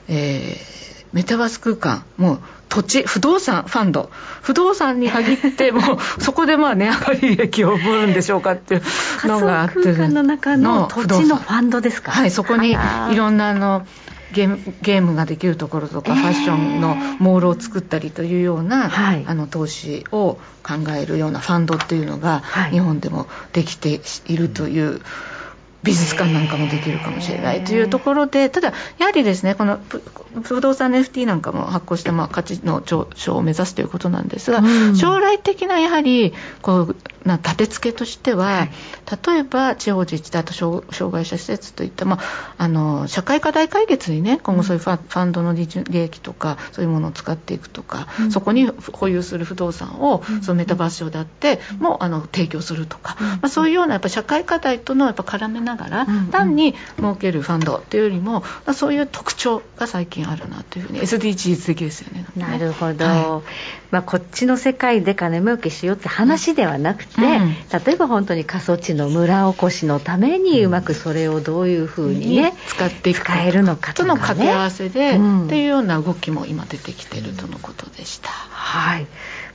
[0.07, 2.39] えー、メタバース空間、もう
[2.73, 4.09] 土地不動産ファンド。
[4.41, 9.75] 不動産に限っても そこでまあ値上がり益を生むんでしょうかっていうのがあって。
[9.75, 12.11] 空間の中の土地のファンドですか？
[12.11, 12.71] はいそこに
[13.11, 13.85] いろんなあの
[14.33, 25.01] ゲームゲームができるところとか、ファッションのモールを作ったりというような、はい、あの投資を考えるようなファンドっていうのが、日本でもできているという。
[25.83, 29.79] 美術館なんかもできるかもしれないというところで、ただ、やはりですね、この
[30.43, 36.95] 不動産の FT なんかも発行して、まあ、価値の上昇を目指すということなんですが、うん、将来的なやはりこう
[37.25, 38.69] な立て付けとしては、はい、
[39.27, 62.25] 例えば地方自治体と障害者施設といった、まあ、あの社会課題解決にね、今後そういうファ,、ファンドの利益とか、そういうものを使っていくとか、うん、そこに保有する不動産を、そのメタバース上であって、もあの提供するとか、まあ、そういうようなやっぱ社会課題とのやっぱ絡めながら、単に設けるファンドというよりも、まあ、そういう特徴が最近あるなというふうに SDGs 的ですよね。
[62.35, 67.55] なるほど、はい、まあ、こっちの世界で金儲けしようって話ではなくて、うん、
[67.85, 78.29] 例えば本当に過疎地の村おこしのためにうまくそれをどういうふうにね、使っていく使えるのかと、ね、の掛け合わせで、うん、っていうような動きも今出てきているとのことでした。
[78.29, 79.03] はい。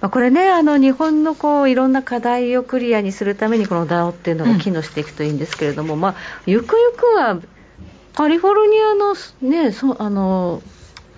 [0.01, 6.15] まあ、これねあの日本のこういろんな課題をクリアにするためにこの DAO っていうのが機能していくといいんですけれども、うん、まあ、
[6.47, 7.41] ゆくゆくは
[8.15, 10.63] カリフォルニアの,、ね、そあの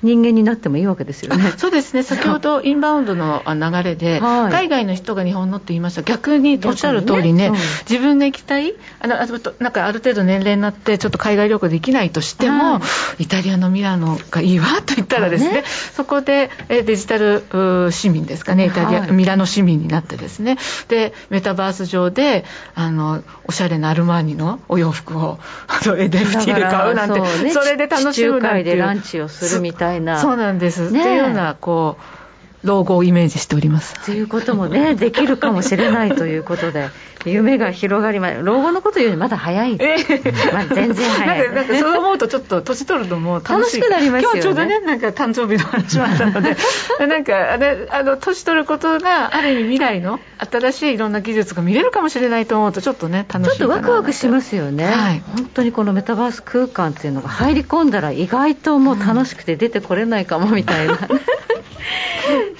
[0.02, 1.52] 人間になってもいいわけですよね。
[1.58, 2.02] そうですね。
[2.02, 6.02] 先ほどインバウンドの流れで、はい、海外の人が日本のって言いました。
[6.02, 7.50] 逆におっしゃる通りね、ねう。
[7.52, 7.54] ん、
[7.88, 9.16] 自分が行きたい、あの
[9.58, 12.80] なんかある程度年齢になってちょっと海外旅行できないとしても、は
[13.18, 15.64] い、イタリアのミラノがいいわと言ったらですね、ね。
[15.94, 20.56] そこでデジタル市民ですかね、イタリア、はい、ミラノ市民になってですね、
[20.88, 22.44] でメタバース上で
[22.74, 25.38] あのおしゃれなアルマーニのお洋服を
[25.68, 27.20] NFT で買うなんて、
[27.52, 28.64] そ,、れで楽しむなんていう。
[28.64, 30.20] でランチをするみたいいな。
[30.20, 32.19] そうなんです、ね、っていうようなこう
[32.62, 33.94] 老後をイメージしております。
[34.04, 36.88] ということもね できるかもしれないということで
[37.24, 41.52] 夢が広がりま老後のこと言うよりまだ早い、えー、まあ、全然早い。
[41.54, 46.56] なんかそう思うとちょっと年取るのも楽しくなりますよ、ね、今日ちょうどねなんか誕生日の話もあったので。
[47.06, 47.54] なんか
[47.90, 60.98] あの年取ることがある意味未来の新しいいろんな技術が見れるかもしれないと思うとちょっとね楽しいちょっとワクワクしますよね、はい、本当にこのメタバース空間っていうのが入り込んだら意外ともう楽しくて出てこれないかもみたいな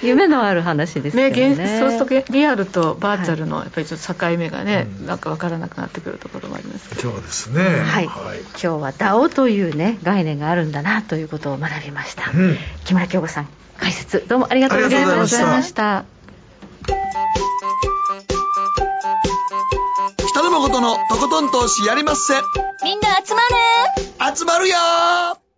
[0.01, 1.29] 夢のある話ですね。
[1.29, 6.95] ねそうするとリアルとバーチャルのやっぱりちょっと境目がね、はい、なんか分からなくなってくるところもあります。
[6.95, 13.47] そうですね、はい、はい、今日は DAO というね概念があるんだなということを学びました、うん、木村京子さん
[13.77, 15.27] 解説どうもありがとうございま
[15.61, 16.05] した。
[20.27, 22.33] 北野誠のとことん投資やりまっせ。
[22.83, 23.41] みんな集ま
[24.29, 24.35] る。
[24.37, 25.50] 集まるよ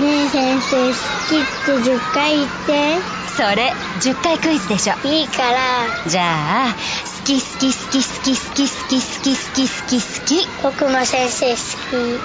[0.00, 0.94] ねえ先生好
[1.28, 2.98] きって10回言って。
[3.36, 4.94] それ10回クイズでしょ。
[5.06, 5.86] いいから。
[6.08, 6.74] じゃあ
[7.20, 10.00] 好き好き好き好き好き好き好き好き好き。
[10.00, 11.96] 好き僕も先生好き。
[11.96, 12.16] え？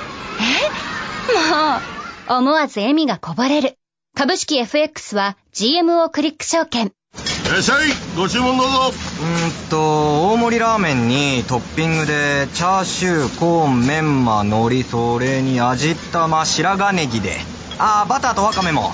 [2.30, 3.78] もう思わず笑みがこぼれる。
[4.16, 6.88] 株式 FX は GMO クリック証券。
[6.88, 8.74] いらっしゃいご注文どうぞ。
[8.92, 17.38] うんと大盛りラーメンにトッピングでチャーシューコーンメンマ海苔それに味玉白髪ネギで
[17.80, 18.92] ああバターとワカメも。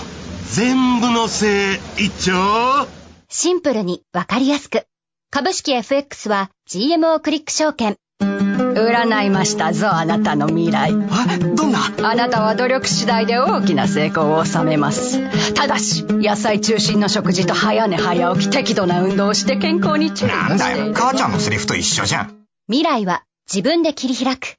[0.51, 2.87] 全部のせい一丁。
[3.29, 4.85] シンプルにわかりやすく。
[5.29, 7.97] 株式 FX は GMO クリック証券。
[8.19, 10.91] 占いましたぞあなたの未来。
[10.91, 11.79] えどんな？
[12.03, 15.19] あなたは努力次第で大きな成功を収めます。
[15.53, 20.93] ただし野菜中心の食事と早寝早起き適度な運動をして健康に注意なんだよ。
[20.93, 22.37] 母ちゃんのセリフと一緒じゃん。
[22.67, 24.55] 未来は自分で切り開く。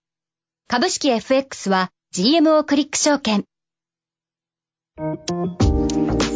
[0.68, 3.44] 株式 FX は GMO クリック証券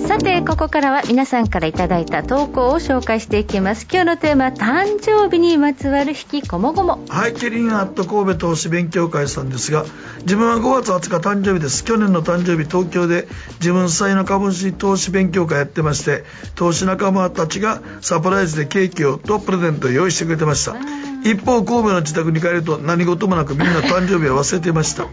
[0.06, 3.88] さてここからは皆さんからいただいた投稿を紹介していきます。
[3.90, 7.00] 今日のテーマ誕生日にまつわる引きこもごも。
[7.08, 9.84] はいケリンアット神戸投資勉強会さんですが
[10.20, 11.82] 自分は5月20日誕生日です。
[11.82, 16.22] 去年の誕生日東京で自分主催の株主投資勉強会やってまして
[16.54, 21.11] 投資仲間たちがサプライズでケーキをとプレゼントを用意してくれてました。
[21.24, 25.06] 一方神戸の自宅に帰ると何事もなくみんな誕生日を忘れてました。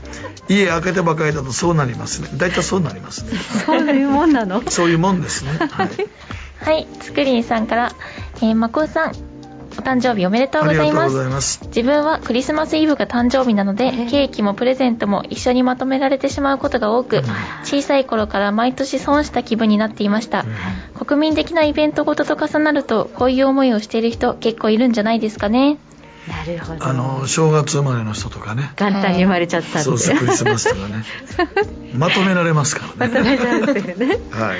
[0.47, 2.29] 家開けてばかりだとそうなりますね。
[2.35, 3.31] 大体そうなりますね。
[3.65, 4.67] そういうもんなの？
[4.69, 5.51] そういうもんですね。
[5.51, 5.89] はい、
[6.59, 7.91] はい、つくりんさんから、
[8.37, 9.11] えー、まこさん
[9.77, 11.61] お誕生日おめでとうございます。
[11.67, 17.21] 自分はクリスマスイブが誕生日なのでケーキもプレゼントも一緒にまとめられてしまうことが多く、
[17.63, 20.43] 小さい頃から毎年損した気分になっていました、
[20.95, 25.77] 国民的なイベントごとと重なるとこういう思いをしている人結構いるんじゃないですかね
[26.29, 26.85] なるほど。
[26.85, 28.71] あの正月生まれの人とかね。
[28.75, 29.79] 簡単に生まれちゃったんで。
[29.81, 31.03] そうそうクリスマスとかね。
[31.97, 33.13] まとめられますからね。
[33.13, 34.19] まとめられてね。
[34.29, 34.59] はい、はい。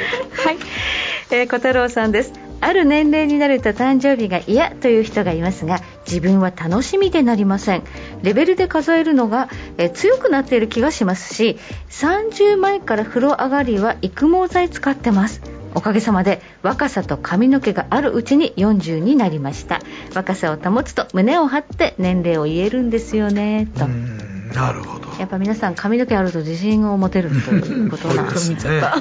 [1.31, 2.33] えー、小太郎さんです。
[2.61, 7.83] ある年齢になると誕生日が嫌という人がいますが自分は楽しみでなりません。
[8.23, 9.47] レベルで数えるのが、
[9.77, 11.57] えー、強くなっている気がしますし
[11.89, 15.41] 30前から風呂上がりは育毛剤使ってます
[15.75, 19.79] おかげさまで若さと髪の毛があるうちに40になりました。
[20.15, 23.87] 若さを保つと胸を張って年齢を言えるんですよねと。
[23.87, 25.09] なるほど。
[25.19, 28.57] やっぱ皆さん髪の毛あると自信を持てるということなんですね。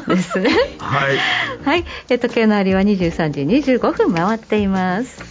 [0.08, 0.50] ですね。
[0.78, 1.16] はい、
[1.64, 3.40] はい、え時計のありは23時
[3.72, 5.22] 25分回っています。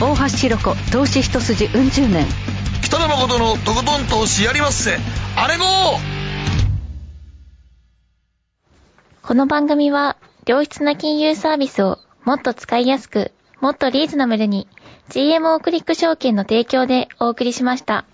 [0.00, 2.26] 大橋ひろ子投資一筋うん十年。
[2.82, 4.98] 北野誠のとことん投資やりまっせ
[5.36, 5.64] あれも
[9.26, 14.68] この番組は、良質な金融サービスをもっと使いやすく、もっとリーズナブルに、
[15.08, 18.04] GMO クリック証券の提供でお送りしました。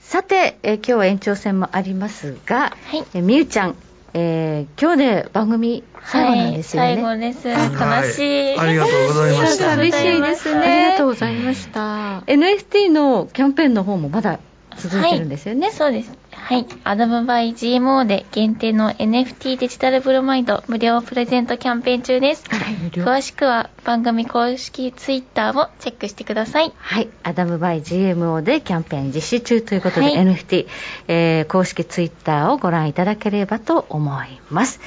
[0.00, 3.74] さて、え今日は延長戦もありますが、はい、えみゆちゃん、
[4.14, 6.88] えー、今日で番組最後なんですよね。
[6.88, 7.48] はい、最後です。
[7.48, 8.56] 悲しい。
[8.56, 9.64] はい、ありがとうございました。
[9.64, 10.60] 寂しいですね。
[10.60, 12.20] ありがとうございました。
[12.20, 14.40] NFT のキャンペーンの方もまだ
[14.78, 15.66] 続いてるんですよね。
[15.66, 16.27] はい、そうです。
[16.38, 16.66] はい。
[16.84, 22.44] アダムバイ GMO で限定の NFT デジタルブロマイド無料プレゼントキャンペーン中です。
[22.92, 26.74] 詳しくは番組公式ツイッターをチェックしてください。
[26.76, 27.08] はい。
[27.22, 30.66] アダムバイ GMO でキャンペーン実施中ということで、はい、NFT、
[31.08, 34.78] えー、公式ツイッターをご覧いただければと思います。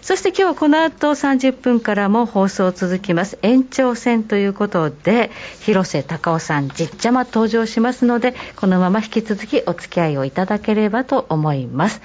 [0.00, 3.38] そして今日はこの後30分からも放送続きます。
[3.42, 5.30] 延長戦ということで、
[5.60, 12.00] 広瀬隆夫さん、じっちゃま登場しますので、このまま引き続きお付き合いをいただければと思います。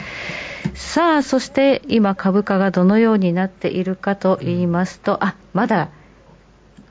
[0.74, 5.88] さあ、そして今株価がどのようになっているかと言いますと、あ、まだ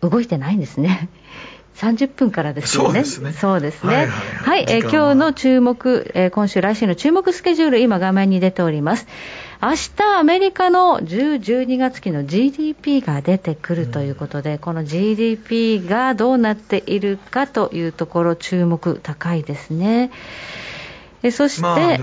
[0.01, 1.09] 動いてないんですね。
[1.76, 3.05] 30分からですよね。
[3.05, 3.94] そうですね。
[3.94, 9.07] はい、はい、えー、今日の注目、えー、今週来週の注目スケジュール、今画面に出ております。
[9.62, 20.11] 明日アメリカの10、12月期の GDP が出てくるということで、うん、この GDP がどうなっているかというところ、注目高いですね。
[21.22, 21.98] えそして、まあ、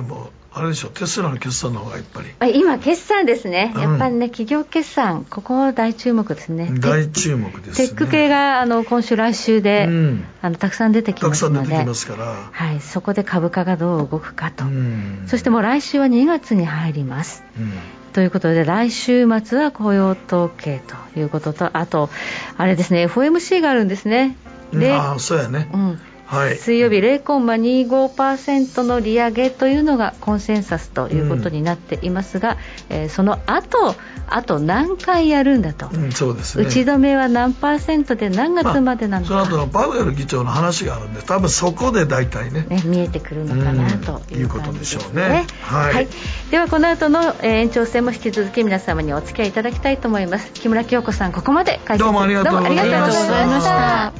[0.57, 2.59] あれでしょテスラの決算の方がやっぱり。
[2.59, 6.71] 今決算ですね、やっぱりね企業決算ここ大注目ですね。
[6.79, 11.59] 大注目です、ね、テック系があの今週来週で、うん、あのたくさん出てきますので。
[11.59, 12.49] たくさん出てきますから。
[12.51, 17.71] はい、そこで株価がどう動くかと、うん、そしてもう来週は2月に入ります、うん。
[18.13, 20.81] ということで来週末は雇用統計
[21.13, 22.09] ということとあと
[22.57, 24.35] あれですね FOMC があるんですね。
[24.73, 32.57] ああそうやね、うん、はい、水曜日0.25%の利上げというのがコンセンサスということになっていますが、
[32.89, 33.95] うん、えー、その後
[34.27, 46.07] あと何回やるんだと、うん、そうですね、打ち止めは何パーセントで何月までなのか、まあ、その後のパウエル議長の話があるんで多分そこで大体ね、ね、見えてくるのかな、ということでしょうね、はい、はい、
[46.51, 50.51] ではこの後の延長戦も引き続き皆様にお付き合いいただきたいと思います。
[50.51, 51.99] 木村京子さんここまで解説。
[51.99, 54.13] どうもありがとうございました。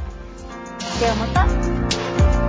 [1.00, 1.77] ではまた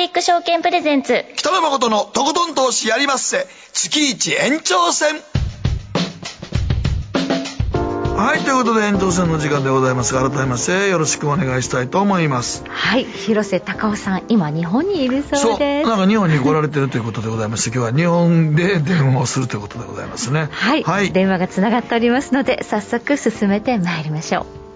[0.00, 1.26] リック証券プレゼンツ。
[1.36, 3.46] 北野誠のとことん投資やりまっせ。
[3.74, 5.14] 月一延長戦。
[8.16, 10.14] はいということで延長戦の時間でございます。
[10.14, 12.64] 改めましてよろしくお願いしたいと思います。
[12.66, 15.86] はい広瀬隆夫さん今日本にいるそうです。
[15.86, 20.48] なんか日本に来られてるということでございまして今日は日本で電話をするということでございますね。
[20.50, 24.69] はい、はい、電話がつながっておりますので早速進めてまいりましょう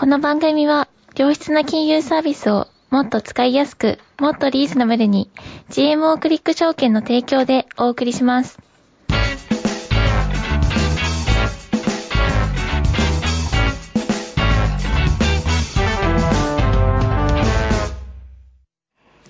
[0.00, 5.30] この番組は良質な金融サービスをもっと使いやすく、もっとリーズナブルに
[5.68, 8.58] GMO クリック証券の提供でお送りします。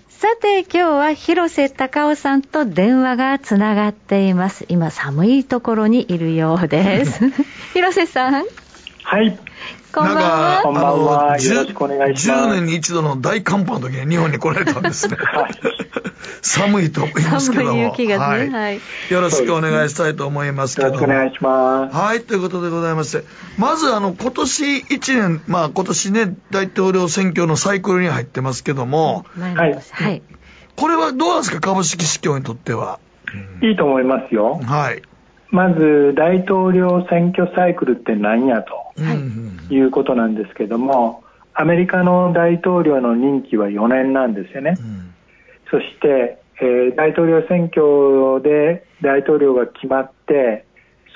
[0.08, 4.66] さて今日は広瀬隆夫さんと電話がつながっています。
[4.68, 7.24] 今寒いところにいるようです。
[7.74, 8.44] 広瀬さん
[9.02, 9.38] はい
[9.92, 10.60] こんばんは。
[10.62, 11.38] こんばんは。
[11.40, 12.48] よろしくお願いします。
[12.48, 15.16] 10年に一度の大寒波の時に日本に来られたんですね。
[15.16, 15.54] はい、
[16.42, 17.70] 寒いと思いますけども。
[17.70, 18.80] 寒い雪がね、はい、はい。
[19.10, 20.94] よろしくお願いしたいと思いますけども。
[20.94, 21.96] よろしくお願いします。
[21.96, 23.24] はい、ということでございまして、
[23.58, 29.54] まずあの、今年1年、まあ今年ね、大統領選挙のサイクルに入ってますけども、はい。
[29.56, 30.22] はい。
[30.76, 33.00] これはどうなんですか、株式市況にとっては。
[33.60, 34.60] いいと思いますよ。
[34.64, 35.02] はい。
[35.50, 38.74] まず大統領選挙サイクルって何やと
[39.72, 41.24] いうことなんですけども、
[41.54, 44.74] アメリカの大統領の任期は4年なんですよね。
[44.78, 45.12] うん、
[45.70, 50.64] そして、えー、大統領選挙で大統領が決まって、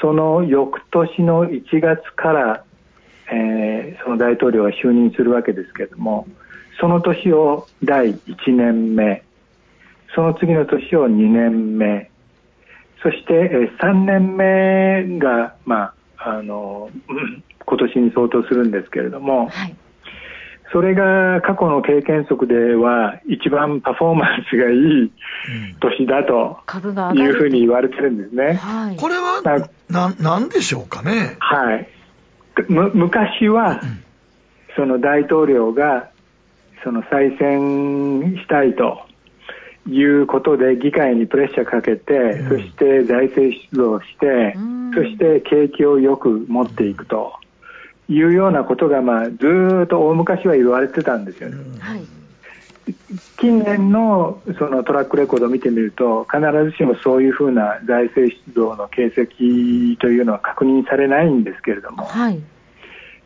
[0.00, 2.64] その翌年の1月から、
[3.30, 6.26] えー、その大統領が就任するわけですけれども、
[6.80, 9.22] その年を第1年目、
[10.14, 12.10] その次の年を2年目、
[13.04, 16.88] そして、え3年目が、まあ、あの
[17.66, 19.76] 今年に相当するんですけれども、はい、
[20.72, 25.12] それが過去の経験則では一番パフォーマンスがいい
[25.80, 26.60] 年だと
[27.14, 28.54] いうふうに言われてるんですね。
[28.54, 29.42] はい、これは
[29.90, 31.36] ななんでしょうかね？
[31.40, 31.88] はい、
[32.68, 33.82] む昔は、
[34.76, 36.08] その大統領が
[36.82, 39.02] その再選したいと
[39.86, 47.34] いうことで議会にプレッシャーかけて、うん、そして財政出動して、うん、そして景気をよく持っていくと
[48.08, 49.36] いうようなことが、まあ、ず
[49.84, 51.56] っと大昔は言われてたんですよね。
[51.56, 51.78] うん。
[51.78, 52.02] はい。
[53.38, 59.26] 近年のそのトラックレコードを見てみると必ずしもそういうふうな財政出動の形跡
[60.00, 62.42] というのは確認されないんですけれども、はい、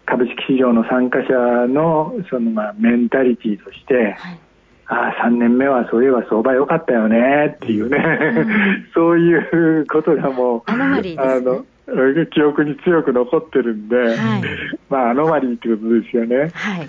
[0.06, 4.38] 株式市場の参加者のそのまあメンタリティーとして、はい
[4.88, 11.64] ああ、3年目はそういえば相場良かったよねっていうね、うん、 そういうことがもう、あの、
[12.26, 14.16] 記憶に強く残ってるんで、はい、
[14.88, 16.50] まあ、アノマリーってことですよね。
[16.54, 16.88] はい。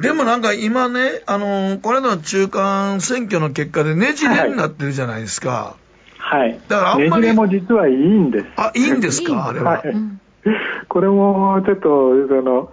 [0.00, 5.76] でもなんか今ね、あの、これの中間選挙の結果でねじれになってるじゃないですか。
[6.18, 6.58] はい。
[6.66, 7.10] だからあんまり。
[7.10, 8.46] ねじれも実はいいんです。
[8.56, 9.48] あ、いいんですか？
[9.48, 9.72] あれは。
[9.72, 9.82] はい。
[10.88, 12.70] これもちょっと、その、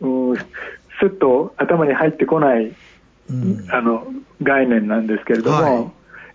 [0.00, 2.72] うん、すっと頭に入ってこない
[3.70, 4.06] あの
[4.42, 5.90] 概念なんですけれども、は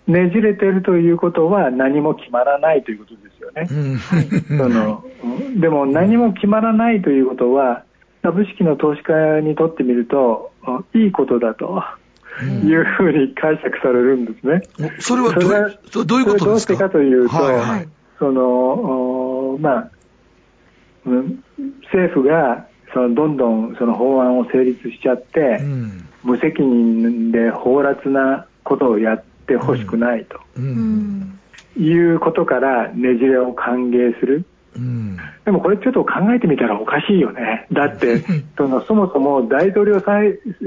[0.07, 3.67] い、ねじれてるということは何も決まらないということですよね。
[4.47, 5.03] その
[5.59, 7.83] でも何も決まらないということは
[8.21, 10.51] 株式の投資家にとってみると
[10.93, 11.83] いいことだと。
[12.39, 14.61] いうふうに解釈されるんですね。
[14.99, 16.45] それはどうどういうことですか？
[16.45, 17.55] どうしてかというと、はい。
[17.55, 17.89] はい、
[18.19, 19.89] そのまあ、
[21.85, 31.39] 政府がそのどんどんその法案を成立しちゃって、うん、無責任で放埓なことをやってほしくないと、うん、
[31.77, 34.45] いうことからねじれを歓迎する。
[34.75, 37.65] うん、でもこれちょっと考えてみたらおかしいよね。
[37.71, 38.23] だって
[38.57, 39.99] そのそもそも大統領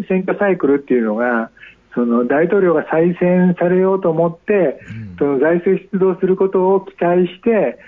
[0.09, 1.51] 選挙サイクルっていうのが
[1.95, 4.81] その大統領が再選されようと思って、
[5.19, 7.79] その財政出動することを期待して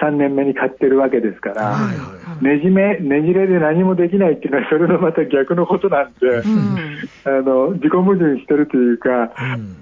[0.00, 9.32] 3年目に買ってるわけですから、はいはい、ねじめねじれで何もできないっていうのはそれのまた逆のことなんで、うん、 あの自己矛盾してるというか、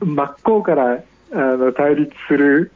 [0.02, 0.98] うん、真っ向から
[1.32, 2.70] あの対立する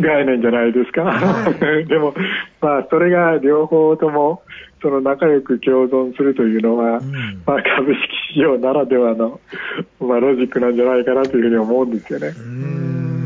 [0.00, 2.14] 概念じゃないですか、はい、 でも、
[2.60, 4.42] まあ、それが両方とも
[4.80, 8.00] その仲良く共存するというのは、うん、まあ、株式
[8.34, 9.40] 市場ならではの、
[10.00, 12.32] まあ、ロジックなんじゃないかなというふうに思うんですよね。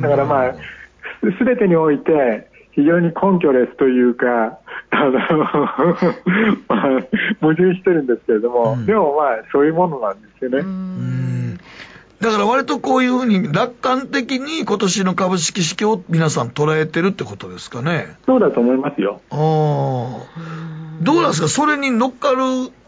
[0.00, 0.54] だからまあ、
[1.38, 4.58] すべてにおいて、非常に根拠レスというか、
[4.90, 5.12] あの
[6.68, 7.00] まあ、
[7.40, 10.62] 矛盾してるんですけれども、うん、でもまあ、そういうものなんですよね。
[12.20, 18.16] だから割とこういうふうに楽観的に今年の株式市況を皆さん捉えてるってことですかね。
[18.26, 19.20] そうだと思いますよ。
[19.32, 19.34] あ
[21.02, 21.48] どうなんですか？
[21.48, 22.36] それに乗っかる、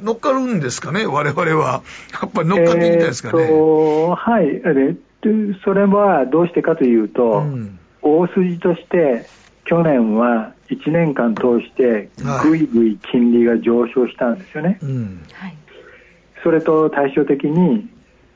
[0.01, 1.05] 乗っかるんですかね？
[1.07, 1.83] 我々は。
[2.23, 3.43] やっぱり乗っかっていきたいですかね？
[3.43, 4.97] えー、はい。
[5.65, 9.27] それはどうしてかというと、うん、大筋として、
[9.65, 12.09] 去年は1年間通して
[12.43, 14.79] ぐいぐい金利が上昇したんですよね、
[15.33, 15.57] はい、
[16.43, 17.89] それと対照的に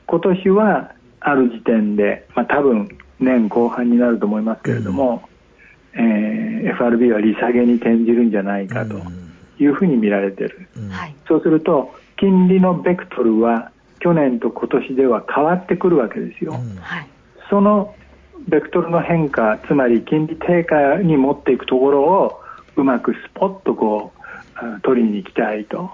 [0.05, 5.27] 今年はある時点で、まあ、多分年後半になると思いますけれども、
[5.93, 9.01] うん、えー、FRB は利下げに転じるんじゃないかと
[9.59, 10.91] いうふうに見られてる、うん、
[11.27, 16.79] そうすると金利のベクトルは去年と今年では変わってくるわけですよ、うん、
[17.49, 17.93] その
[18.47, 22.41] ベクトルの変化つまり金利低下に持っていくところを
[22.75, 25.91] うまくスポッとこう取りに行きたいと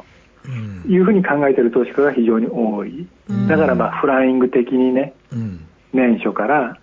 [0.88, 3.08] いうふうに考えている投資家が非常に多い、
[3.48, 5.14] だからまあフライング的にね、
[5.94, 6.78] 年初から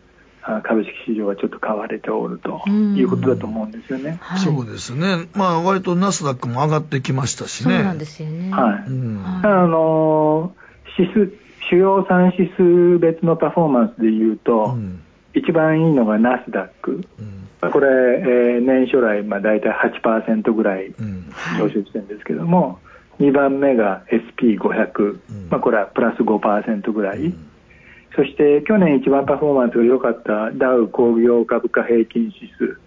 [0.62, 4.18] 株式市場はちょっと買われておるということだと思うんですよね。
[4.20, 5.28] はい、そうですね。
[5.34, 7.74] まあ割とナスダックも上がってきましたしね。
[7.74, 8.50] そうなんですよね。
[8.50, 8.90] はい。
[8.90, 10.52] うん、あの
[10.98, 11.32] 指数
[11.70, 15.00] 主要3指数別のパフォーマンスでいうと、うん
[15.34, 17.00] 一番いいのがナスダック、
[17.62, 19.72] うん、これ、えー、年初来、まあ、大体
[20.02, 20.94] 8%ぐらい
[21.58, 22.80] 上昇してるんですけども、
[23.18, 27.34] うん、2番目が SP500、うん、まあ、これはプラス5%ぐらい、
[28.14, 32.78] そして去年一番パフォーマンスが良かったダウ工業株価平均指数、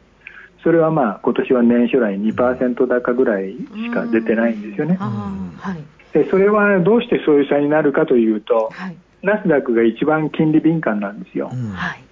[0.64, 4.98] それはまあ今年は年初来2%高ぐらいしか出てないんですよね。
[5.00, 5.84] はい、
[6.14, 11.52] でそれはどうしてそういう差になるかというと、はい、ナスダックが一番金利敏感なんですよ。
[11.74, 12.05] はい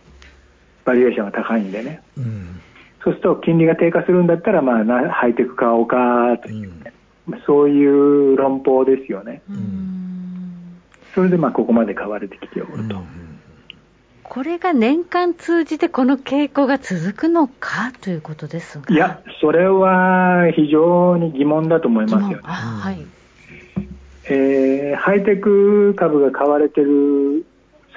[0.86, 2.62] バリエーションが高いんでね、うん、
[3.04, 6.94] そうすると金利が低下するんだったら、まあ、ハイテク買おうかというね、
[7.30, 10.80] うん、そういう論法ですよね、うん、
[11.14, 12.98] それでまあここまで買われてきておると。
[14.24, 18.92] これが年間通じてこの傾向が続くのかということですが。
[18.92, 22.38] いや、それは非常に疑問だと思いますよね。
[22.42, 23.06] はい。
[24.26, 27.46] えー、ハイテク株が買われてる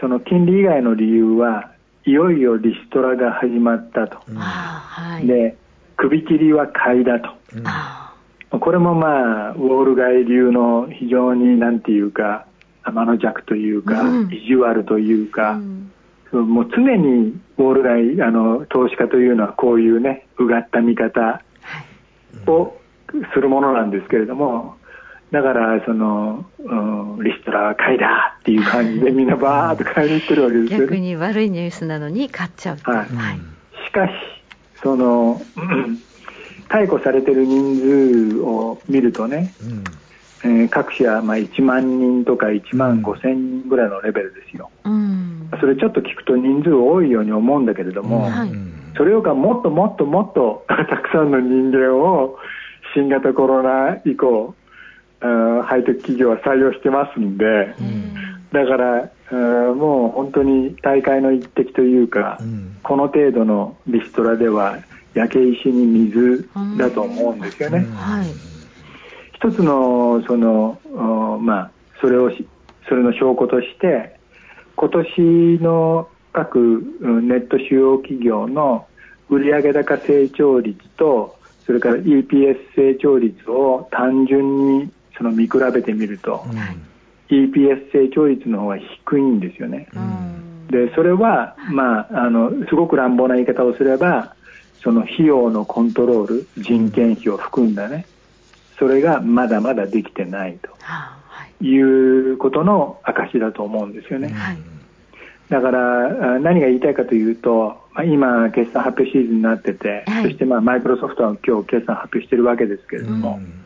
[0.01, 1.71] その金利以外の理由は
[2.07, 5.57] いよいよリストラが始まったと、うん、で
[5.97, 7.31] 首切りは買いだと、
[8.53, 12.47] うん、これもまあウォール街流の非常になんていうか
[12.85, 15.61] 天の弱というか、うん、意地悪というか、
[16.31, 17.83] もう常にウォール
[18.17, 21.43] 街あの投資家というのはこういうねうがった見方
[22.47, 22.77] を
[23.35, 24.77] するものなんですけれども、
[25.31, 33.41] だからその、うん、リストラは買いだっていう感じでみんなバーッと買いに行ってるわけですよ、ね、逆に悪いニュースなのに買っちゃうはい、はい、
[33.87, 34.13] しかし
[34.83, 35.41] その、
[36.69, 37.77] 解雇されてる人
[38.35, 39.53] 数を見るとね、
[40.45, 52.39] うん、えー、各社、まあ、1万人とか1万5千人ぐらいのレベルですよ、うん、それちょっと聞くと人数多いように思うんだけれども、うん、それよりかもっともっともっと たくさんの人間を
[52.95, 54.55] 新型コロナ以降
[55.21, 57.75] ハイテク企業は採用してますんで、
[58.53, 59.11] だから、
[59.75, 62.39] もう本当に大会の一滴というか、
[62.83, 64.79] この程度のリストラでは
[65.15, 66.49] 焼け石に水
[66.79, 67.87] だと思うんですよね。
[69.35, 70.79] 一つのその、
[71.41, 72.31] まあ、それを
[72.89, 74.19] それの証拠として
[74.77, 76.59] 今年の各
[77.01, 78.87] ネット主要企業の
[79.29, 89.89] 売上高成長率とそれから EPS 成長率を単純にその見比べてみると、うん、EPS 成長率の方が低いんですよね。
[90.71, 94.35] でそれは、まあ、あのすごく乱暴な言い方をすれば
[94.83, 98.07] その費用のコントロール人件費を含んだね
[98.79, 100.71] それがまだまだできてないと
[101.65, 101.81] い。
[101.81, 104.29] うことの証だと思うんですよね。
[104.29, 104.59] はい、
[105.49, 113.65] だから何が言いたいかというと今、決算発表シーズンになってて、はい、そしてまあマイクロソフトは今日決算発表してるわけですけれども、うん、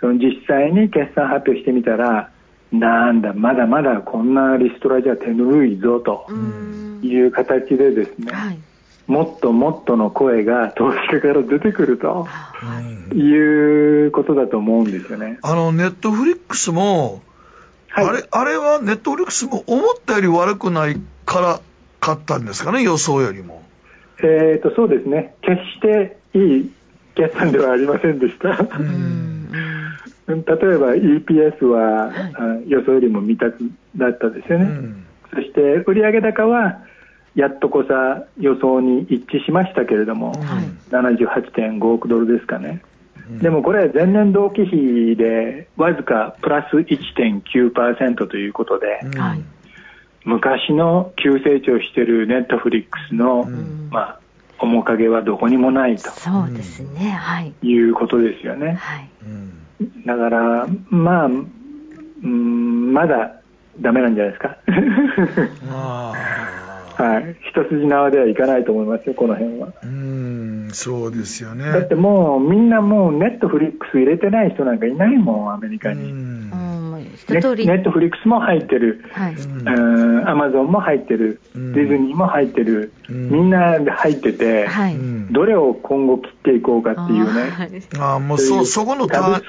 [0.00, 2.30] その実際に決算発表してみたら、
[2.72, 6.26] なんだ、まだまだこんなリストラじゃ手ぬるいぞと
[7.02, 8.58] いう形でですね、はい、
[9.06, 12.28] もっともっとの声が投資家から出てくると
[13.12, 15.38] いうことだと思うんですよね。
[15.42, 17.22] あのネットフリックスも、
[17.88, 20.96] はい、あれあれはネットフリックスも思ったより悪くない
[21.26, 21.60] から
[21.98, 23.62] 買ったんですかね、予想よりも。
[24.22, 26.72] えーと、そうですね、決していい
[27.16, 28.56] 決算ではありませんでした。
[30.36, 34.68] 例えば EPS は、はい、予想よりも未達だったですよね、
[35.34, 36.80] そして売上高は
[37.34, 42.82] やっとこさ予想に一致しましたけれども、はい、78.5億ドルですかね、
[43.28, 49.44] うん、でもこれ、前年同期比でわずかプラス1.9%ということで、うん、
[50.24, 54.20] 昔の急成長しているネットフリックスの、うん、まあ、
[54.58, 58.74] 面影はどこにもないとそうですね、はい、いうことですよね。
[58.74, 59.08] はい、
[60.06, 63.40] だから、まあ、うん、まだ
[63.80, 64.56] ダメなんじゃないですか。
[67.02, 69.68] はい、一筋縄ではいかないと思いますよ、この辺は。
[69.82, 71.64] うんそうですよね。
[71.64, 76.10] だってもう、みんなもう、ネットフリックス入れてない人なんかいないもん、アメリカに。
[76.10, 76.50] うん。
[77.28, 79.04] ネットフリックスも入ってる、
[80.26, 84.96] アマゾンも入ってる、うん、ディズニーも入ってる、うん、みんな入ってて、はい、
[85.30, 87.82] どれを今後切っていこうかっていうね。
[87.98, 89.42] ああ、もうそ、そこのターン、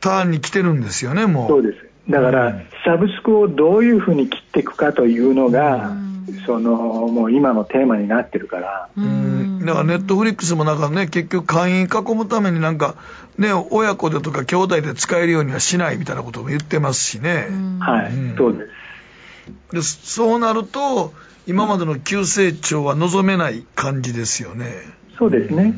[0.00, 1.48] ターンに来てるんですよね、もう。
[1.48, 1.86] そうです。
[2.08, 5.92] だから、サブスクをどういうふうに切っていくかというのが、
[6.46, 8.88] そのもう今のテーマになってるから。
[8.96, 12.94] うんだからネットフリックスもなんかね、結局会員囲むためになんか、
[13.36, 17.48] ね、親子でとか兄弟で使えるようにはしないみたいなことも言ってますしね。
[17.78, 18.70] はい、そうです。
[19.72, 21.12] でそうなると、
[21.46, 24.72] 今までの急成長は望めない感じですよね。
[25.18, 25.74] そうですね。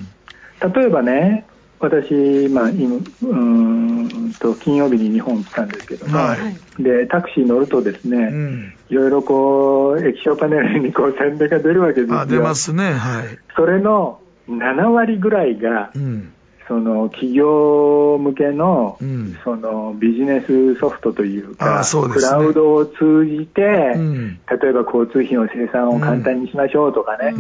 [0.75, 1.45] 例えばね、
[1.83, 12.21] 私、まあ、今うんと金曜日に日本来たんですけども、はい、でタクシー乗るとですね、うん、いろいろこう液晶パネルにこう宣伝が出るわけですよ。
[12.21, 16.33] あ出ますね、はい、それの7割ぐらいが、うん、
[16.69, 23.63] その企業向けのうん、そのビジネスソフトというか、うね、クラウドを通じて、
[23.97, 27.35] うん、例えば交通費の生産を簡単にしましょうとかね、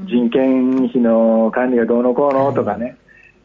[0.00, 2.96] 人件費の管理がどうのこうのとかね、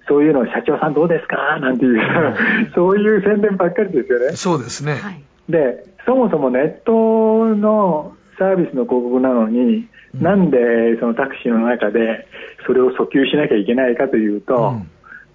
[0.07, 1.59] そういうのを社長さんどうですか？
[1.59, 2.01] なんていう、
[2.73, 4.35] そういう宣伝ばっかりですよね。
[4.35, 4.97] そうですね。
[5.49, 10.57] で、そもそもネットのサービスの広告なのに、うん、なんで
[10.99, 12.27] そのタクシーの中で
[12.65, 14.89] それを訴求しなきゃいけないかというと、うん、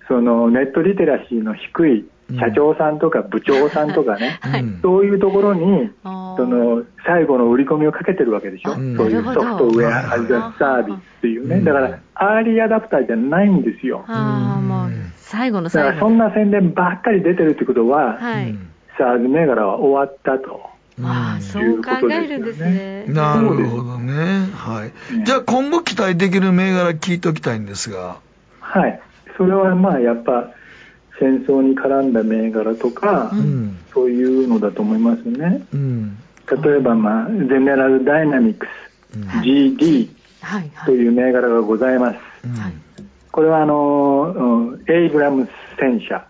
[0.08, 14.04] そのネットリテラシーの低い社長さんとか部長さんとかね、 はい、そういうところにその最後の売り込みをかけてるわけでしょ、そういうソフトウェアサービスっていうね、だからアーリーアダプターじゃないんですよ。
[14.06, 18.54] あもう最後の最後だからそんな宣伝ばっかり出てるってことは、はい、
[18.98, 20.72] サーズ銘柄は終わったと。
[21.02, 23.06] ああ、そう考えるんですね。
[23.08, 24.48] なるほどね。
[24.54, 25.24] はい。
[25.24, 28.16] じゃあ今後期待できる銘柄聞いておきたいんですが。
[28.60, 29.00] はい。
[29.36, 30.50] それはまあやっぱ
[31.18, 35.66] 戦争に絡んだ銘柄とか、うん、そういうのだと思いますね。
[35.72, 36.18] うん、
[36.62, 38.66] 例えば、まあ、ゼネラルダイナミク
[39.12, 40.08] ス、うん、GD
[40.84, 42.18] という銘柄がございます。
[43.30, 46.26] これはあのエイブラムス戦車、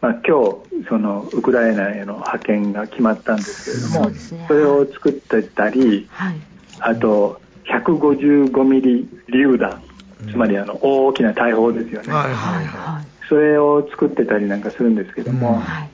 [0.00, 0.42] まあ、今
[0.80, 6.36] 日そのウクライナへの派遣が決まったんですけれどもそ,、ね、それを作ってたり、はい、
[6.80, 9.82] あと155ミリ榴弾。
[10.28, 12.34] つまりあの大きな大砲ですよね、はい。
[12.34, 15.54] はいはい、それを作ってたりなんかするんですけども、うん。
[15.60, 15.90] はい、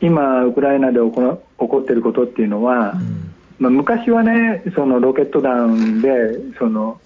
[0.00, 6.08] 今、ウクライナで起こっていることっていうのは、うん、まあ、昔はね、そのロケット弾で
[6.60, 7.00] その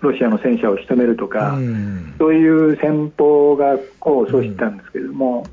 [0.00, 5.46] ロシアの戦車を仕留めるとか、うん、そういう戦法が功を奏したんですけれども、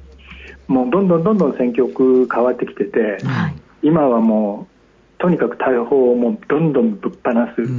[0.68, 4.68] もうどんどんどんどん戦局変わってきてて、はい、今はも
[5.18, 7.70] う、とにかく大砲をもうどんどんぶっ放す、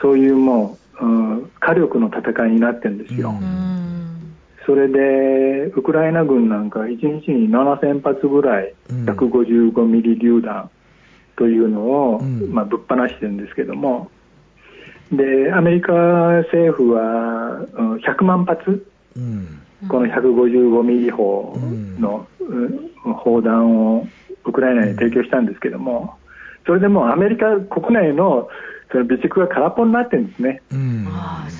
[0.00, 3.32] そういうもう、うん、火力の戦いになってるんですよ。
[4.66, 10.68] それでウクライナ軍なんか1日に7000発ぐらい155ミリ榴弾
[11.36, 14.10] というのを、まあ、ぶっ放してるんですけども、
[15.12, 15.92] でアメリカ
[16.50, 17.64] 政府は
[18.04, 18.86] 100万発、
[19.16, 21.56] うん、この155ミリ砲
[22.00, 24.06] の、うん、砲弾を
[24.44, 26.14] ウクライナに提供したんですけども、
[26.66, 28.48] それでもアメリカ国内の
[28.90, 30.62] その備蓄が空っぽになってるんですね。
[30.72, 31.06] うん、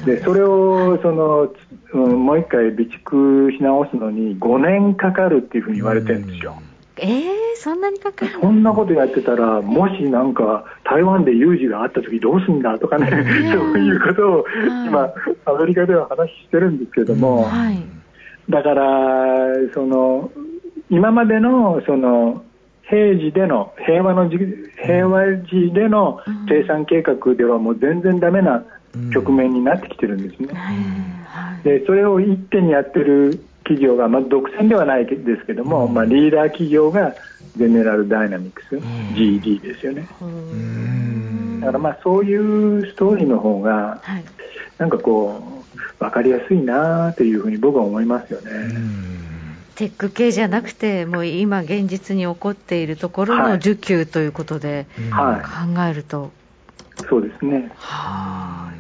[0.05, 1.53] でそれをその、
[1.93, 6.61] うん、もう一回備蓄し直すのに5年かかるっていうふうに言われてるんですよ。
[6.99, 7.25] えー、
[7.57, 13.11] そんなにかかるそんなことやってたら、もしなんか台湾で有事があった時どうすんだとかね、
[13.53, 14.45] そういうことを
[14.87, 15.13] 今、
[15.45, 17.83] アメリカでは話してるんですけども、はい、
[18.49, 18.85] だから、
[19.75, 20.31] その
[20.89, 22.45] 今までのその
[22.89, 28.65] 平時での平和の平和時での生産計画ではもう全然ダメな
[29.13, 30.49] 局面になってきてるんですね。
[31.65, 37.15] でそれを一手にやってる企業が、まあ、独占ではないですけども、まあ、リーダー企業が
[37.57, 40.07] ゼネラルダイナミクス、GD ですよね。
[41.61, 44.01] だからまあそういうストーリーの方が、
[44.79, 45.43] なんかこ
[45.75, 48.51] う分かりやすいなというふうに僕は思いますよね。
[49.77, 56.33] テック系じゃなくて、もう今、現実に起こっているところの需給ということで、はい、考えると、
[57.09, 57.71] そうですね。
[57.77, 58.77] はい。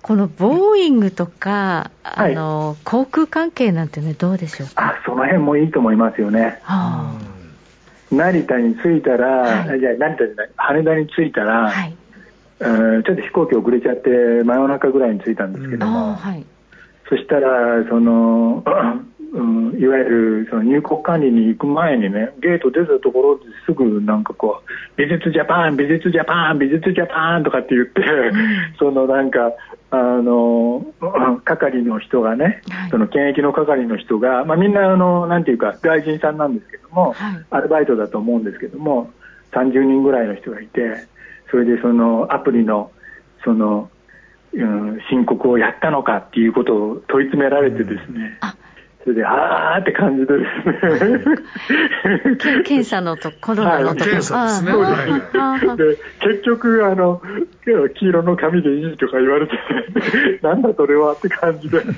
[0.00, 4.74] このボーイングとか、あの、航空関係なんてね、どうでしょうか？
[4.76, 6.60] あ、その辺もいいと思いますよね。
[6.62, 9.26] はあ、成田に着いたら、
[9.66, 11.96] はい、じゃ成田じゃない、羽田に着いたら、はい、
[12.60, 14.08] ちょっと飛行機遅れちゃって、
[14.44, 16.46] 真夜中ぐらいに着いたんですけども、はい
[17.08, 18.62] そしたら、その、
[19.30, 28.02] うん、いわゆるその入国管理に行く前にね、ゲート出たところですぐなんかこう、美術ジャパン、美術ジャパン、美術ジャパンとかって言って、
[28.78, 29.52] そのなんか、
[29.90, 30.86] あの、
[31.44, 39.10] 係の人がね、その検疫の係の人が、まあみんなあの、なんていうか、外人さんなんですけども、はい、アルバイトだと思うんですけども、
[39.52, 41.06] 30人ぐらいの人がいて、
[41.50, 42.90] それでそのアプリの、
[43.44, 43.90] その、
[44.54, 48.38] うん、申告をやったのかっていうことを問い詰められてですね、
[49.04, 50.48] それで、あーって感じでです
[51.08, 51.20] ね。
[52.64, 54.72] 検査のと、コロナのところ、検査ですね。
[55.76, 57.22] で、結局、あの、
[57.94, 59.58] 黄色の紙でいいとか言われて、
[60.42, 61.80] なんだそれはって感じで。
[61.80, 61.92] だか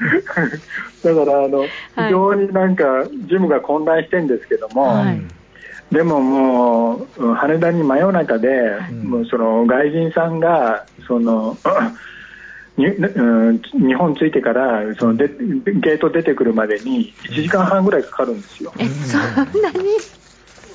[1.24, 1.70] ら、あの、非
[2.10, 5.20] 常になんか、事務が混乱してるんですけども、はい。
[5.90, 11.56] でももう、羽田に真夜中で、はい、もうその外人さんが、その、
[12.80, 18.72] 日本着いてからそのでゲート出てくるまでに1時間半ぐらいかかるんですよ。
[18.78, 19.78] えそんなに？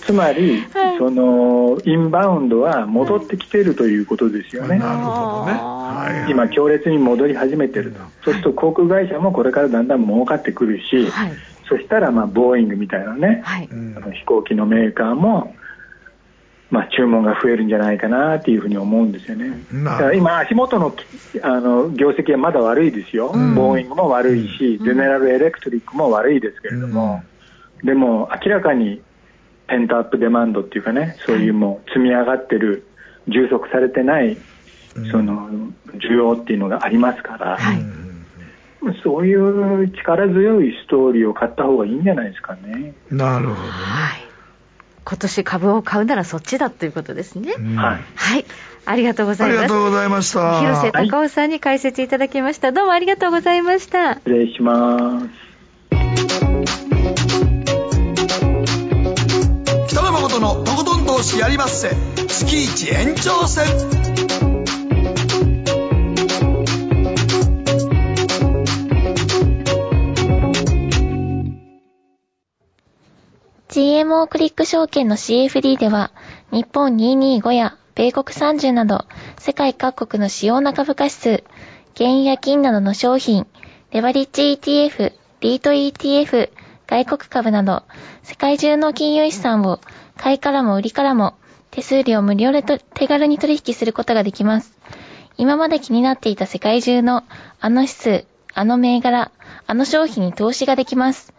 [0.05, 4.77] つまり、はい、そのインバウンドは戻ってきているということですよね。
[4.77, 6.29] なるほどね。
[6.29, 7.99] 今、強烈に戻り始めていると。
[8.23, 11.31] そうすると航空会社もこれからだんだん儲かってくるし、はい、
[11.67, 15.55] そしたら、まあ、ボーイングみたいなね、はい、あの飛行機のメーカーも、
[16.71, 19.53] まあ、注文が増えるんじゃないかなっていうふうに思うんですよね。
[20.15, 20.95] 今、足元の
[21.41, 27.23] あの業績はまだ悪いですよ、うん、ボーイングも悪いし、うん、ゼネラルエレクトリックも悪いですけれども、
[27.81, 29.01] うん、でも明らかに
[29.67, 32.85] ペントアップデマンドっていうかね、そういうもう積み上がってる、
[33.27, 34.37] 充足されてない、
[35.11, 35.49] その
[35.93, 37.57] 需要っていうのがありますから。
[37.57, 37.83] はい。
[39.03, 42.93] そういう力強いストーリーを買った方がいいんじゃないですかね。
[43.09, 44.24] なるほど、ね、はい。
[45.05, 47.53] 今年株を買うならそっちだということですね。
[47.77, 48.03] はい。
[48.15, 48.45] はい。
[48.85, 49.59] ありがとうございます。
[49.59, 50.59] ありがとうございました。
[50.59, 52.71] 広瀬隆夫さんに解説いただきました。
[52.71, 54.15] どうもありがとうございました。
[54.15, 55.27] 失礼します。
[59.87, 61.89] 北野誠のとことん投資やりまっせ。
[62.27, 64.04] 月一延長戦。
[73.75, 76.11] GMO クリック証券の CFD では、
[76.49, 79.03] 日本225や米国30など、
[79.37, 81.43] 世界各国の主要な株価指数、
[81.97, 83.45] 原油や金などの商品、
[83.91, 85.11] レバリッジ ETF、
[85.41, 86.51] リート ETF、
[86.87, 87.83] 外国株など、
[88.23, 89.81] 世界中の金融資産を
[90.15, 91.33] 買いからも売りからも
[91.69, 94.71] 手数料無料で手軽に取引することができます。
[95.35, 97.25] 今まで気になっていた世界中の
[97.59, 99.33] あの指数、あの銘柄、
[99.67, 101.34] あの商品に投資ができます。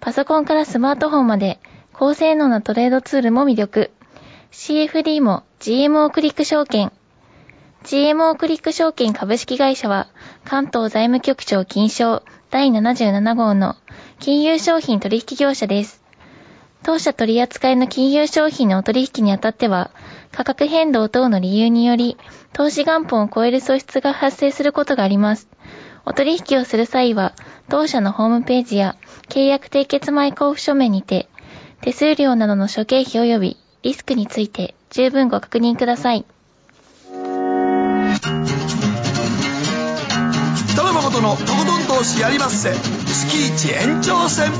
[0.00, 1.60] パソコンからスマートフォンまで
[1.92, 3.90] 高性能なトレードツールも魅力。
[4.50, 6.90] CFD も GMO クリック証券。
[7.84, 10.08] GMO クリック証券株式会社は
[10.44, 13.76] 関東財務局長金賞第77号の
[14.18, 16.02] 金融商品取引業者です。
[16.82, 19.90] 当社取扱いの金融商品のお取引にあたっては、
[20.32, 22.16] 価格変動等の理由により、
[22.54, 25.46] 投資元本を超える損失が発生することがあります。
[26.06, 27.34] お取引をする際は、
[27.70, 28.96] 当社のホームページや
[29.28, 31.28] 契約締結前交付書面にて、
[31.80, 36.24] 手数料などの諸経費及びリスクについて十分ご確認ください。
[40.72, 44.50] 北野誠のとことん投資やりまっせ月一延長戦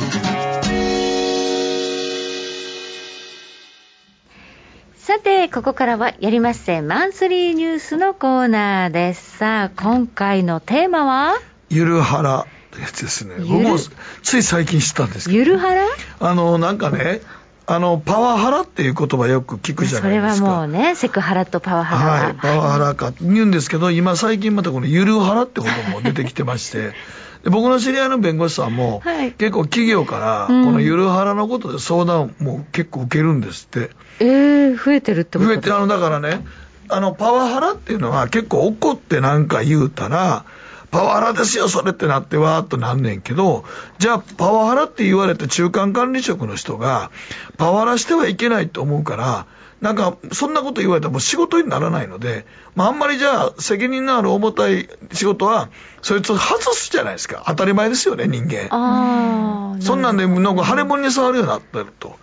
[4.96, 9.38] さて、ここからはやりまっせマンスリーニュースのコーナーです。
[9.38, 11.34] さあ、今回のテーマは？
[11.68, 12.46] ゆるはら
[12.80, 13.36] やつですね。
[13.38, 13.76] 僕も
[14.22, 15.38] つい最近知ったんですけど。
[15.38, 15.84] ゆるはら？
[16.20, 17.20] あの、なんかね、
[17.66, 20.34] あの、パワハラっていう言葉よく聞くじゃないですか。
[20.34, 26.92] それはもうね、セクハラとパワハラはい、パワハラかって言うんですけど、今最近またこのゆるハラって言葉も出てきてまして、
[27.44, 33.90] で僕の知り合いの弁護士さんも、はい、結構企業から、このゆるハラのことで相談も結構受けるんですって。
[34.18, 35.48] ええー、増えてるってこと？
[35.48, 36.44] 増えて、あの、だからね、
[36.88, 40.44] あの、パワハラっていうのは結構怒ってなんか言うたら、
[40.90, 43.64] パワハラですよ、それってなってわーっとなんねんけど、
[43.98, 47.10] じゃあ、パワハラって言われて中間管理職の人が、
[47.56, 49.46] パワハラしてはいけないと思うから、
[49.80, 52.44] なんか、そんなこと言われたらもう仕事にならないので、
[52.74, 55.70] まあ、あんまりじゃあ、責任のある重たい仕事は、
[56.02, 57.44] そいつを外すじゃないですか。
[57.46, 58.68] 当たり前ですよね、人間。
[58.70, 62.16] あそんなんで、なんか腫れ物に触るようになってると。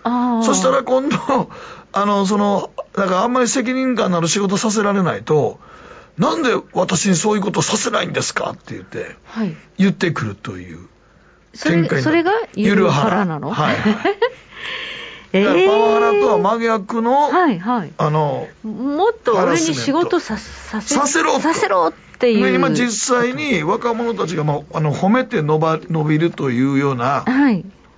[0.44, 1.18] そしたら今度、
[1.94, 5.60] あの、その、なんかあんまり責任感のある仕事させられないと、
[6.18, 8.52] なんで私にそういうことさせないんですか？
[8.52, 10.88] って言って、はい、言ってくるという
[11.62, 13.52] 展開それがゆるはらなの？
[13.52, 14.18] はい、 はい
[15.34, 21.40] えー、パワハラとは真逆の、はいはい、あのもっと俺に仕事ささせさせろ。
[21.40, 22.56] させろっていう。
[22.56, 27.26] 今実際に若者たちが、まあ、あの褒めて伸ば伸びるというような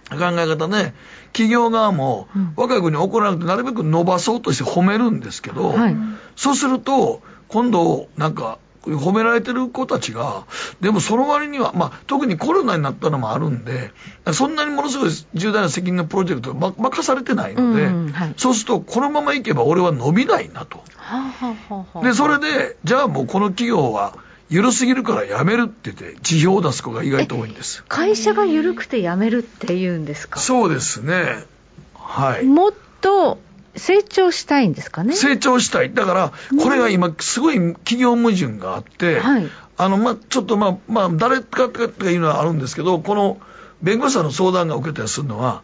[0.10, 0.96] 考え方ね、
[1.32, 5.96] 企業側も若い子に怒らなくてなるべく伸ばそうとして褒めるんですけど、はい、
[6.36, 10.46] そうすると今度、なんか、褒められてる子たちが、
[10.80, 13.92] でもその割には、まあ、特にコロナになったのもあるんで、
[14.32, 20.82] そんなにものすごい重大な責任のプロジェクトが任されてないので、うんはい、そうすると、このままいけば俺は伸びないなと。
[22.02, 24.16] で、それで、じゃあもうこの企業は、
[24.50, 27.84] 緩すぎるから辞めるって言って、辞表を出す子が意外と多いんです。
[27.88, 30.40] 会社が緩くて辞めるって言うんですか？
[30.40, 31.44] そうですね。
[31.94, 32.46] はい。
[32.46, 33.38] もっと
[33.80, 35.16] 成長したいんですかね？
[35.16, 35.94] 成長したい。
[35.94, 39.48] だから、これが今、すごい企業矛盾があって、はい、
[39.78, 43.40] あの、まあ、ちょっとまあ、まあ、誰かとかいうのはあるんですけど、この、
[43.82, 45.64] 弁護士さんの相談が受けたりするのは、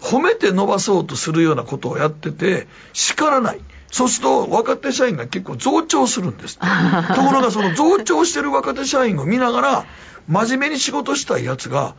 [0.00, 3.60] 褒めて伸ばそうとするようなことをやってて、叱らない。
[3.90, 6.58] そうすると、若手社員が結構増長するんです。
[6.62, 9.84] ところが、その増長してる若手社員を見ながら、
[10.28, 11.94] 真面目に仕事したいやつが、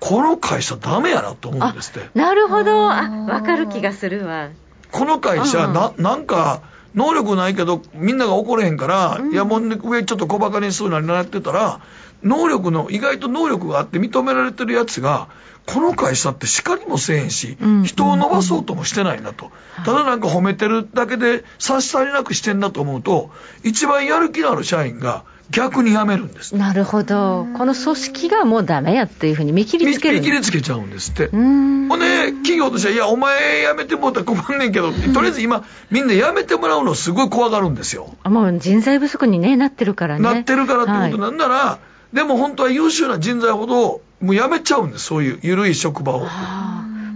[0.00, 2.08] この会社ダメやなと思うんですって。
[2.14, 2.90] なるほど。
[2.90, 4.48] あ、わかる気がするわ。
[4.92, 6.62] この会社、な、なんか、
[6.94, 11.80] 能力ないけど、みんなが怒れへんから、うん、いや、もう上ちょっと小馬鹿にするなりなってたら、
[12.22, 15.28] 能力の、意外と能力があって認められてるやつが、
[15.66, 19.52] この会社って叱りもせえへんし、人を伸ばそうともしてないなと。
[19.84, 23.30] ただなんか褒めてるだけで差し障りなくしてんだと思うと、
[23.62, 38.14] 一番やる気のある社員が、逆に辞めるんですなるほど、この組織がもうだめやっていうふうに見切りつける見切りつけちゃうんですって、ほんで、企業としては、いや、お前辞めてもらったら困んねんけど、とりあえず今、みんな辞めてもらうのをすごい怖がるんですよ。
[38.24, 40.22] もう人材不足に、ね、なってるからね。
[40.22, 41.78] なってるからってことなんなら、は
[42.12, 46.26] い、でも本当は優秀な人材ほど、もう辞めちゃうんです、そういう緩い職場を。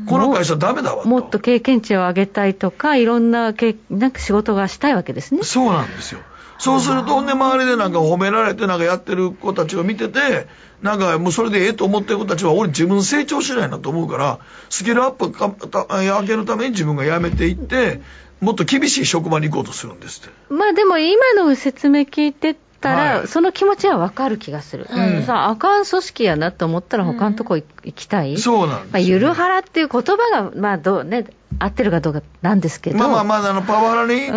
[0.06, 5.42] この会社ダメだわもっと経験値を上げたいとか、いろんなけなんか仕事がしたいわけですね。
[5.44, 6.20] そうなんですよ。
[6.58, 10.46] そうすると、ね、周りでなんか褒められてなんかやってる子たちを見てて、
[10.82, 14.38] なんかもうそれでええと思ってる子たちは、俺自分成長しないなと思うから、
[14.70, 15.54] スキルアップか
[15.88, 18.00] 上げるために自分が辞めていって、
[18.40, 20.34] もっと厳しい職場に行こうとするんですって。
[20.50, 24.86] まあでも今の説明聞いてたら、はい、その気持ちはわかる気がする。
[24.90, 27.64] うん、さあかん組織やなと思ったら他のとこ行
[27.94, 28.36] きたい。
[28.36, 31.26] そうなんです、ね、まあ、ゆるはらっていう言葉が、まあどうね、
[31.58, 32.98] 合ってるかどうかなんですけど。
[32.98, 34.28] まあまあまあ、あの、パワハラに、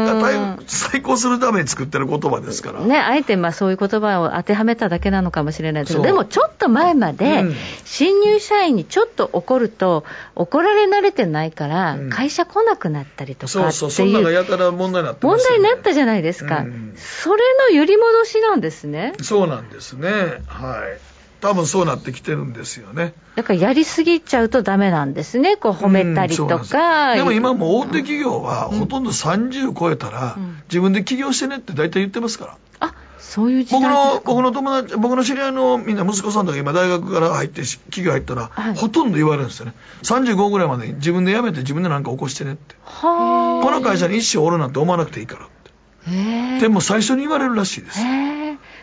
[0.91, 2.81] 対抗するために作ってる言葉ですから。
[2.81, 7.45] ね、あえてまあそういう言葉を当てはめただけなのかもしれないですけど、でもちょっと前まで、
[7.85, 10.03] 新入社員にちょっと怒ると、
[10.35, 16.65] 怒られ慣れてないから、会社来なくなったりとかそうそう、そんながやたら問題になって問題になったじゃないですか。
[16.95, 19.13] それの揺り戻しなんですね。
[19.21, 20.09] そうなんですね。
[20.47, 21.16] はい。
[21.41, 23.13] 多分そうなってきてるんですよね。
[23.35, 25.55] だからやりすぎちゃうとダメなんですね。
[25.55, 27.11] こう褒めたりとか。
[27.11, 30.37] うん、でも今も大手企業はほとんど30超えたら、
[30.69, 32.57] 自分で起業してねって大体言ってますから。
[32.79, 39.73] あそういう僕の、僕の友達、僕の知り合いのみんな息子さんとか今大学から入って企業入ったら、はい、ほとんど言われるんですよね。
[40.03, 42.75] 35ぐらいまでに自分で辞めて自分で何か起こしてねって。
[42.83, 46.59] はこの会社に一生おるなんて思わなくていいからって。
[46.61, 47.99] でも最初に言われるらしいです。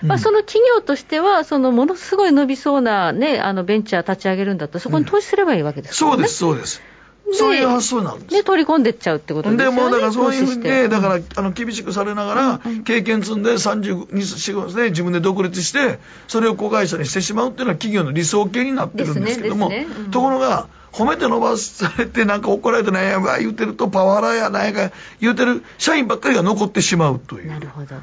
[0.02, 6.94] まあ、その企業としては、そのものすごい伸びそうな、ね、あのベンチャー立ち上げるんだったら、そこに投資すればいいわけですから、ね、そうです、そうです。
[7.32, 8.34] そういう発想なんです。
[8.34, 9.76] で取り込んでっちゃうってことですよね。
[9.76, 15.98] でもうだからそういうふうにでだからあの厳しくされながら、経験積んで34で自分で独立して
[16.28, 19.86] それを子会社にしてしまうっていうのは企業の理想形になってるんですけども、ねね。
[19.86, 27.48] うん、ところが褒めて伸ばされてなんか怒られてなんやば言うてるとパワハラやなんやか言うてる社員ばっかりが残ってしまうという。
[27.48, 27.96] なるほど。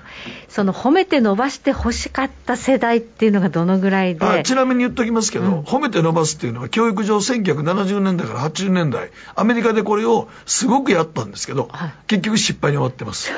[0.50, 4.44] その褒めて伸ばして欲しかった世代っていうのがどのぐらいで？
[4.44, 13.32] ちなみに言っときますけど、うん、褒めて伸ばすっていうのは教育上1970年代から80年代アメリカでこれをすごくやったんですけど、はい、結局失敗に終わってます。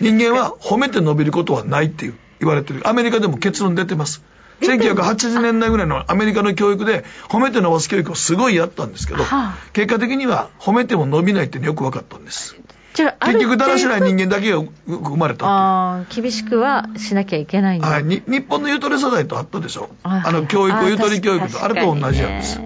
[0.00, 2.88] 人間は褒めて伸びることはないっていう言われてる。
[2.88, 4.22] アメリカでも結論出てます
[4.60, 9.24] 1980年代ぐらいのアメリカの教育で褒めて伸ばす教育をすごいやったんですけど、
[9.72, 12.56] 結果的には褒めても伸びないってよく分かったんです。
[12.92, 19.90] 結局だらしない人間だけが生まれたあ厳しくはしなきゃいけないはい、日本のゆとり世代とあったでしょ。
[20.02, 22.60] あの教育ゆとり教育とあれと同じなんです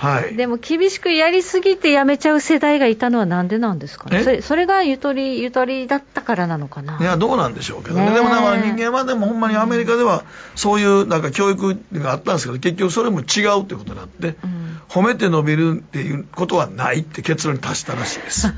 [0.00, 4.22] はい、でも厳しくやりすぎてやめちゃう世代がいたのはなんでなんですかね。
[4.24, 6.96] それそれがゆとりゆとりだったからなのかな。
[6.98, 10.24] いやどうなんでしょうけどね、ね、でもなんか人間はでもほんまにアメリカでは
[10.54, 18.46] そういうなんか教育があったんですけど結局それも違うってことになって、うん、褒めて伸びるっていうことはないって結論に達したらしいです。
[18.46, 18.50] う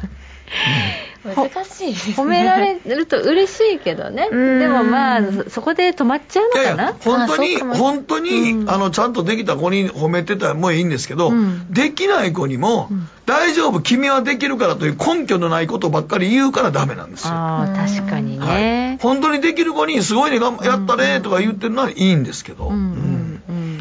[1.08, 4.28] ん難しい、ね、褒められると嬉しいけどね。
[4.30, 6.66] でもまあそこで止まっちゃうのかな？
[6.66, 17.30] いやいや本当に本当に、あのちゃんとできた子に褒めてたらもういいんですけど、うん、できない子にも、うん、大丈夫君はできるからという根拠のないことばっかり言うからダメなんですよ。
[17.32, 23.31] あ確かにね、はい、本当にできる子にすごいねやったねとか言ってるのはいいんですけど、うん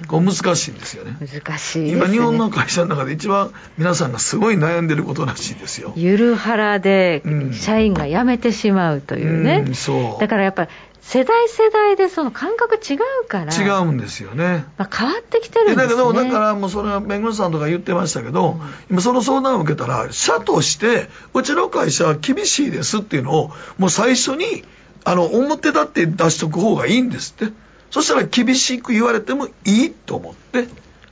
[0.08, 1.16] こう難しいんですよね。
[1.20, 5.94] 難しい、ね、今日本の会社の中で一番皆さんがすごい悩んでることらしいですよ。
[5.96, 7.24] ゆるはらで
[7.54, 10.22] 社員が辞めてしまうというね、うん、そう。
[10.22, 10.70] だからやっぱり
[11.02, 13.54] 世代世代でその感覚違うから。
[13.54, 15.84] 違うんですよね、まあ、変わってきてるんですね。
[15.84, 24.64] だけどだからもうそれは弁護士さんとか言ってましたけど、うん、今その相談を受けたら社としてうちの会社は厳しいですっていうのをもう最初に
[25.04, 27.54] あの表立って出しとく方がいいんですって
[27.92, 30.68] そしたら厳しく言われてもいいと思って、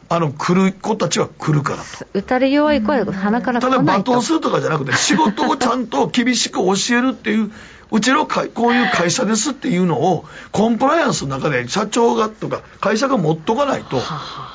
[0.08, 2.08] あの、来る子たちは来るからと。
[2.14, 7.52] 打たれ弱い声は鼻からただ罵倒するとかじゃなくて、仕事をちゃんと厳しく教えるっていう、
[7.92, 14.00] うちのかこういう会社ですっていうのを、コンプライアンスの中で社長がとか、会社が持っとかないと、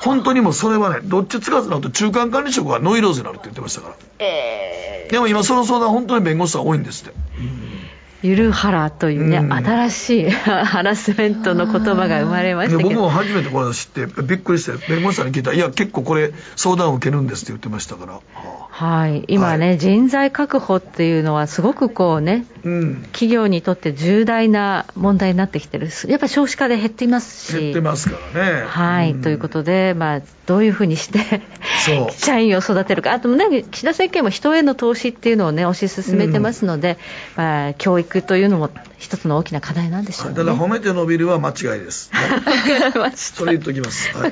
[0.01, 3.95] 本当にもうそれはね、どっちつかずなると中間管理職がノイローゼになるって言ってましたから。
[4.19, 7.13] えー、でも今その相談本当に弁護士さん多いんですって。
[7.39, 7.75] うん
[8.25, 12.89] ゆるハラというね、うん、新しい ハラスメントの言葉が生まれましたけど。
[12.89, 15.51] 僕も初めてこれ知ってびっくりして弁護士さんに聞いた。
[15.51, 18.19] らいや結構これ相談を受けるんですって言ってましたから、
[18.69, 25.87] はい、今ね、はい、人材確保っていうのはすごくこうね、うん、企業にとって重大な問題になってきてる。
[26.07, 27.59] やっぱり少子化で減っていますし。
[27.59, 28.63] 減ってますからね。
[28.65, 31.43] はい、うん、ということで、まあ、どういうふうにして
[32.17, 33.13] 社員を育てるか。
[33.13, 36.97] あとね岸田政権も人への投資っていうのをね推し進めてますので、
[37.37, 40.35] うん、まあ、教育というのも一つの大きな課題なんでしょうね。
[40.35, 42.09] ただ褒めて伸びるは間違いです、
[43.15, 44.31] それ言っときます、はい。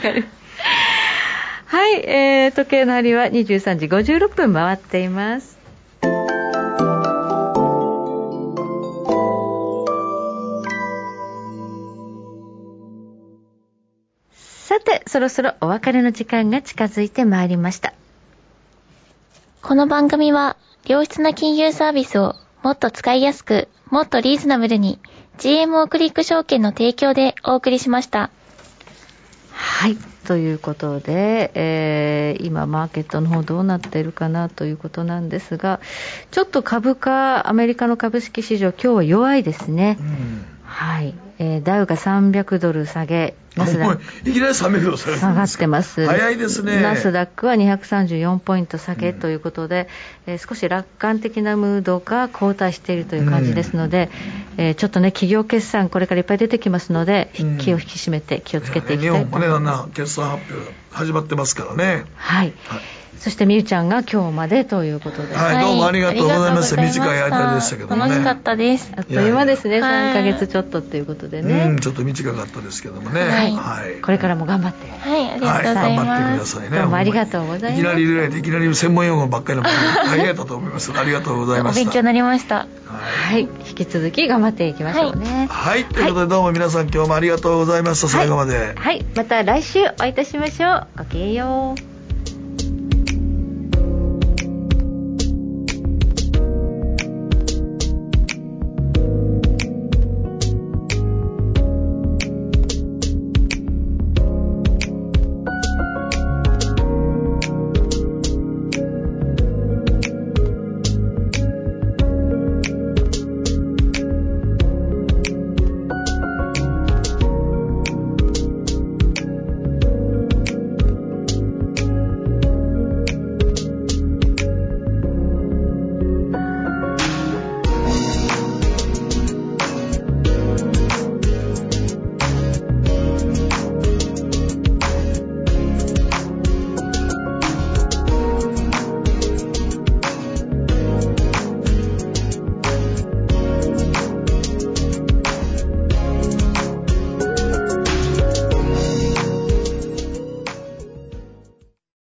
[1.67, 5.62] はい、えー、時計の針は23時56分回っています。
[14.73, 17.93] さて、そろそろお別れの時間が近づいてまいりました。
[19.61, 22.33] この番組は、良質な金融サービスを
[22.63, 24.99] もっと使いやすく、もっとリーズナブルに、
[25.37, 28.31] GMO クリック証券の提供でお送りしました。
[29.51, 29.97] はい。
[30.25, 35.81] ということで、えー、今、マーケットの方どうなっているかなということなんですが、
[36.31, 39.97] ちょっと株価、アメリカの株式市場、今日は弱いですね。
[39.99, 46.03] うんはい、えー、ダウが300ドル下げ、ナスダックいきなり300ドル下げ下がってます。
[46.03, 46.81] 早いですね。
[46.81, 49.87] ナスダックは234ポイント下げということで、
[50.25, 54.09] うん、えー、少し楽観的なムードが後退しているという感じですので、
[54.57, 59.61] うん、えー、ちょっとね、企業決算、これからいっぱい出てきますので、うん、気を引き締めて気をつけていきたいと思います。
[59.61, 62.05] 日本決算発表始まってますからね。
[62.15, 66.81] はい、はいそしてみゆちゃんが今日までということで、はい、どうもありがとうございました。
[66.81, 68.01] 短い間でしたけどね。
[68.01, 68.91] 楽しかったです。
[68.97, 69.79] あっという間ですね。
[69.79, 71.67] 3ヶ月ちょっとっていうことでね。
[71.69, 73.21] うん、ちょっと短かったですけどもね。
[73.21, 73.51] はい。
[73.51, 74.89] はい、これからも頑張って。
[74.89, 76.05] はい、ありがとうございます。
[76.05, 76.77] 頑張ってくださいね。
[76.79, 77.79] どうもありがとうございます。
[77.79, 80.91] いきなりいいきなり専門用語ばっかりの大変だったと思います。
[80.93, 81.81] ありがとうございました。
[81.81, 82.67] お勉強になりました。
[82.87, 83.41] はい。
[83.41, 85.47] 引き続き頑張っていきましょうね。
[85.49, 85.85] はい。
[85.85, 88.09] ということでどうも皆さん今日もありがとうございました。
[88.09, 88.73] 最後まで。
[88.75, 89.05] はい。
[89.15, 90.87] また来週お会いいたしましょう。
[90.97, 91.92] ごきげんよう。